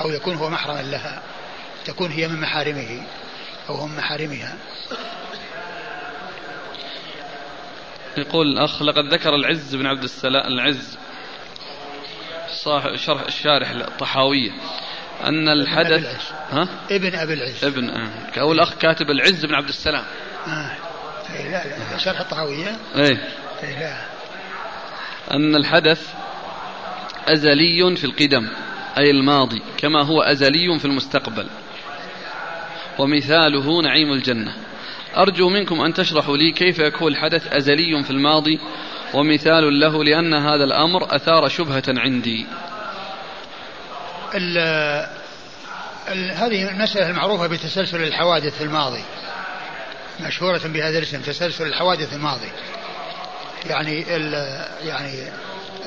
[0.00, 1.22] أو يكون هو محرما لها
[1.84, 3.02] تكون هي من محارمه
[3.68, 4.56] أو هم محارمها
[8.16, 10.98] يقول الأخ لقد ذكر العز بن عبد السلام العز
[12.48, 14.50] صاحب شرح الشارح الطحاوية
[15.24, 18.38] أن الحدث ها؟ ابن أبي العز ابن آه.
[18.38, 20.04] هو الأخ كاتب العز بن عبد السلام
[20.46, 20.70] آه.
[21.34, 23.28] إيه لا لا شرح الطحاوية إيه.
[23.62, 24.15] إيه لا
[25.30, 26.14] أن الحدث
[27.28, 28.48] أزلي في القدم
[28.98, 31.46] أي الماضي كما هو أزلي في المستقبل.
[32.98, 34.54] ومثاله نعيم الجنة.
[35.16, 38.60] أرجو منكم أن تشرحوا لي كيف يكون الحدث أزلي في الماضي
[39.14, 42.46] ومثال له لأن هذا الأمر أثار شبهة عندي.
[44.34, 44.58] ال
[46.08, 49.02] ال هذه المسألة المعروفة بتسلسل الحوادث في الماضي
[50.20, 52.48] مشهورة بهذا الاسم تسلسل الحوادث في الماضي.
[53.66, 54.00] يعني
[54.82, 55.22] يعني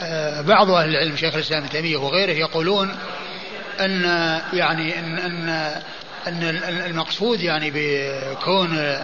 [0.01, 2.95] آه، بعض أهل العلم شيخ الإسلام ابن تيمية وغيره يقولون
[3.79, 4.01] أن
[4.53, 5.49] يعني أن أن
[6.27, 6.43] أن
[6.85, 8.97] المقصود يعني بكون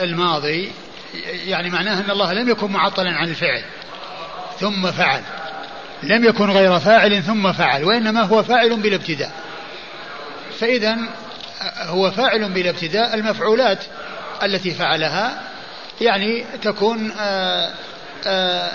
[0.00, 0.72] الماضي
[1.46, 3.62] يعني معناه أن الله لم يكن معطلا عن الفعل
[4.60, 5.22] ثم فعل.
[6.02, 9.32] لم يكن غير فاعل ثم فعل وإنما هو فاعل بلا ابتداء.
[10.60, 10.96] فإذا
[11.76, 13.84] هو فاعل بلا ابتداء المفعولات
[14.42, 15.42] التي فعلها
[16.00, 17.74] يعني تكون آآ
[18.26, 18.70] آآ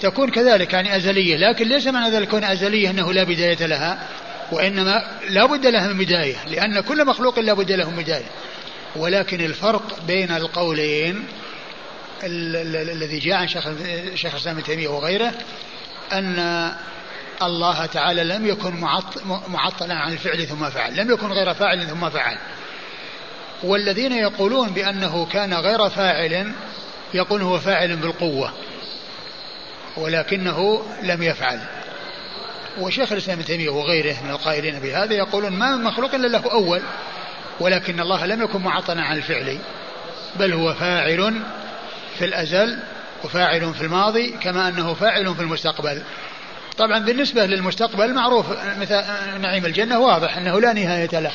[0.00, 1.36] تكون كذلك يعني أزلية.
[1.36, 4.08] لكن ليس معنى ذلك كون أزلية أنه لا بداية لها
[4.52, 8.30] وإنما لا بد لها من بداية لأن كل مخلوق لا بد له من بداية.
[8.96, 11.26] ولكن الفرق بين القولين
[12.24, 15.32] الذي جاء عن شيخ الإسلام ابن تيمية وغيره
[16.12, 16.72] أن
[17.42, 18.80] الله تعالى لم يكن
[19.48, 22.36] معطلا عن الفعل ثم فعل لم يكن غير فاعل ثم فعل.
[23.62, 26.52] والذين يقولون بأنه كان غير فاعل
[27.14, 28.52] يقول هو فاعل بالقوة
[29.96, 31.60] ولكنه لم يفعل.
[32.78, 36.82] وشيخ الإسلام ابن تيمية وغيره من القائلين بهذا يقولون ما من مخلوق إلا له أول
[37.60, 39.58] ولكن الله لم يكن معطلا عن الفعل
[40.36, 41.42] بل هو فاعل
[42.18, 42.78] في الأزل
[43.24, 46.02] وفاعل في الماضي كما أنه فاعل في المستقبل.
[46.78, 48.46] طبعا بالنسبة للمستقبل معروف
[48.80, 49.02] مثل
[49.40, 51.32] نعيم الجنة واضح أنه لا نهاية له.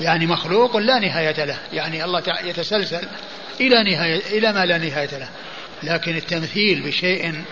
[0.00, 1.58] يعني مخلوق لا نهاية له.
[1.72, 3.08] يعني الله يتسلسل
[3.60, 5.28] إلى نهاية إلى ما لا نهاية له.
[5.82, 7.44] لكن التمثيل بشيء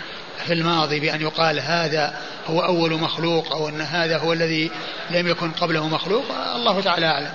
[0.47, 2.15] في الماضي بأن يقال هذا
[2.47, 4.71] هو أول مخلوق أو أن هذا هو الذي
[5.11, 6.25] لم يكن قبله مخلوق
[6.57, 7.33] الله تعالى أعلم.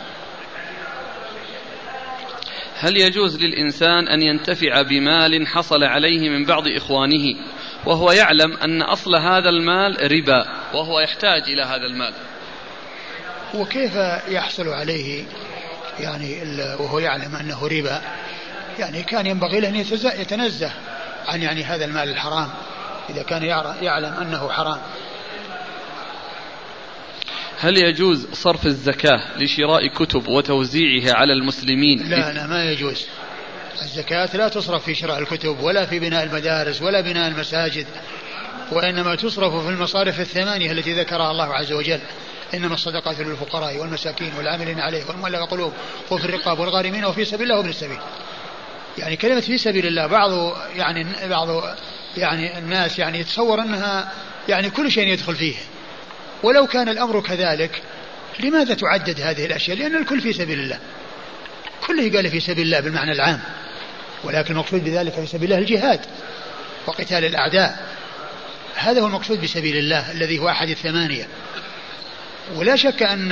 [2.81, 7.35] هل يجوز للإنسان أن ينتفع بمال حصل عليه من بعض إخوانه
[7.85, 12.13] وهو يعلم أن أصل هذا المال ربا وهو يحتاج إلى هذا المال؟
[13.53, 13.95] وكيف
[14.27, 15.23] يحصل عليه
[15.99, 16.41] يعني
[16.79, 18.01] وهو يعلم أنه ربا؟
[18.79, 19.75] يعني كان ينبغي له أن
[20.21, 20.71] يتنزه
[21.27, 22.49] عن يعني هذا المال الحرام
[23.09, 23.43] إذا كان
[23.81, 24.81] يعلم أنه حرام.
[27.59, 33.05] هل يجوز صرف الزكاة لشراء كتب وتوزيعها على المسلمين؟ لا لا ما يجوز.
[33.81, 37.85] الزكاة لا تصرف في شراء الكتب ولا في بناء المدارس ولا بناء المساجد.
[38.71, 41.99] وإنما تصرف في المصارف الثمانية التي ذكرها الله عز وجل.
[42.53, 45.73] إنما الصدقات للفقراء والمساكين والعاملين عليه والمؤلفة قلوب
[46.11, 47.99] وفي الرقاب والغارمين وفي سبيل الله وابن السبيل.
[48.97, 51.63] يعني كلمة في سبيل الله بعض يعني بعض
[52.17, 54.11] يعني الناس يعني يتصور أنها
[54.49, 55.55] يعني كل شيء يدخل فيه.
[56.43, 57.81] ولو كان الأمر كذلك
[58.39, 60.79] لماذا تعدد هذه الأشياء؟ لأن الكل في سبيل الله.
[61.87, 63.39] كله قال في سبيل الله بالمعنى العام.
[64.23, 65.99] ولكن المقصود بذلك في سبيل الله الجهاد
[66.87, 68.00] وقتال الأعداء.
[68.75, 71.27] هذا هو المقصود بسبيل الله الذي هو أحد الثمانية.
[72.55, 73.29] ولا شك أن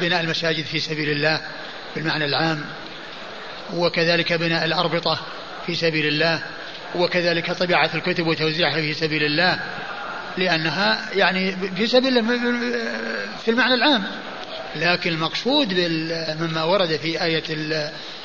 [0.00, 1.40] بناء المساجد في سبيل الله
[1.96, 2.64] بالمعنى العام
[3.74, 5.20] وكذلك بناء الأربطة
[5.66, 6.42] في سبيل الله
[6.94, 9.60] وكذلك طباعة الكتب وتوزيعها في سبيل الله
[10.38, 12.38] لأنها يعني في سبيل الله
[13.44, 14.04] في المعنى العام.
[14.76, 15.74] لكن المقصود
[16.40, 17.42] مما ورد في آية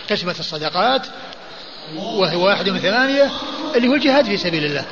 [0.10, 1.08] قسمة الصدقات
[1.96, 3.32] وهو واحد من ثمانية
[3.76, 4.86] اللي هو الجهاد في سبيل الله.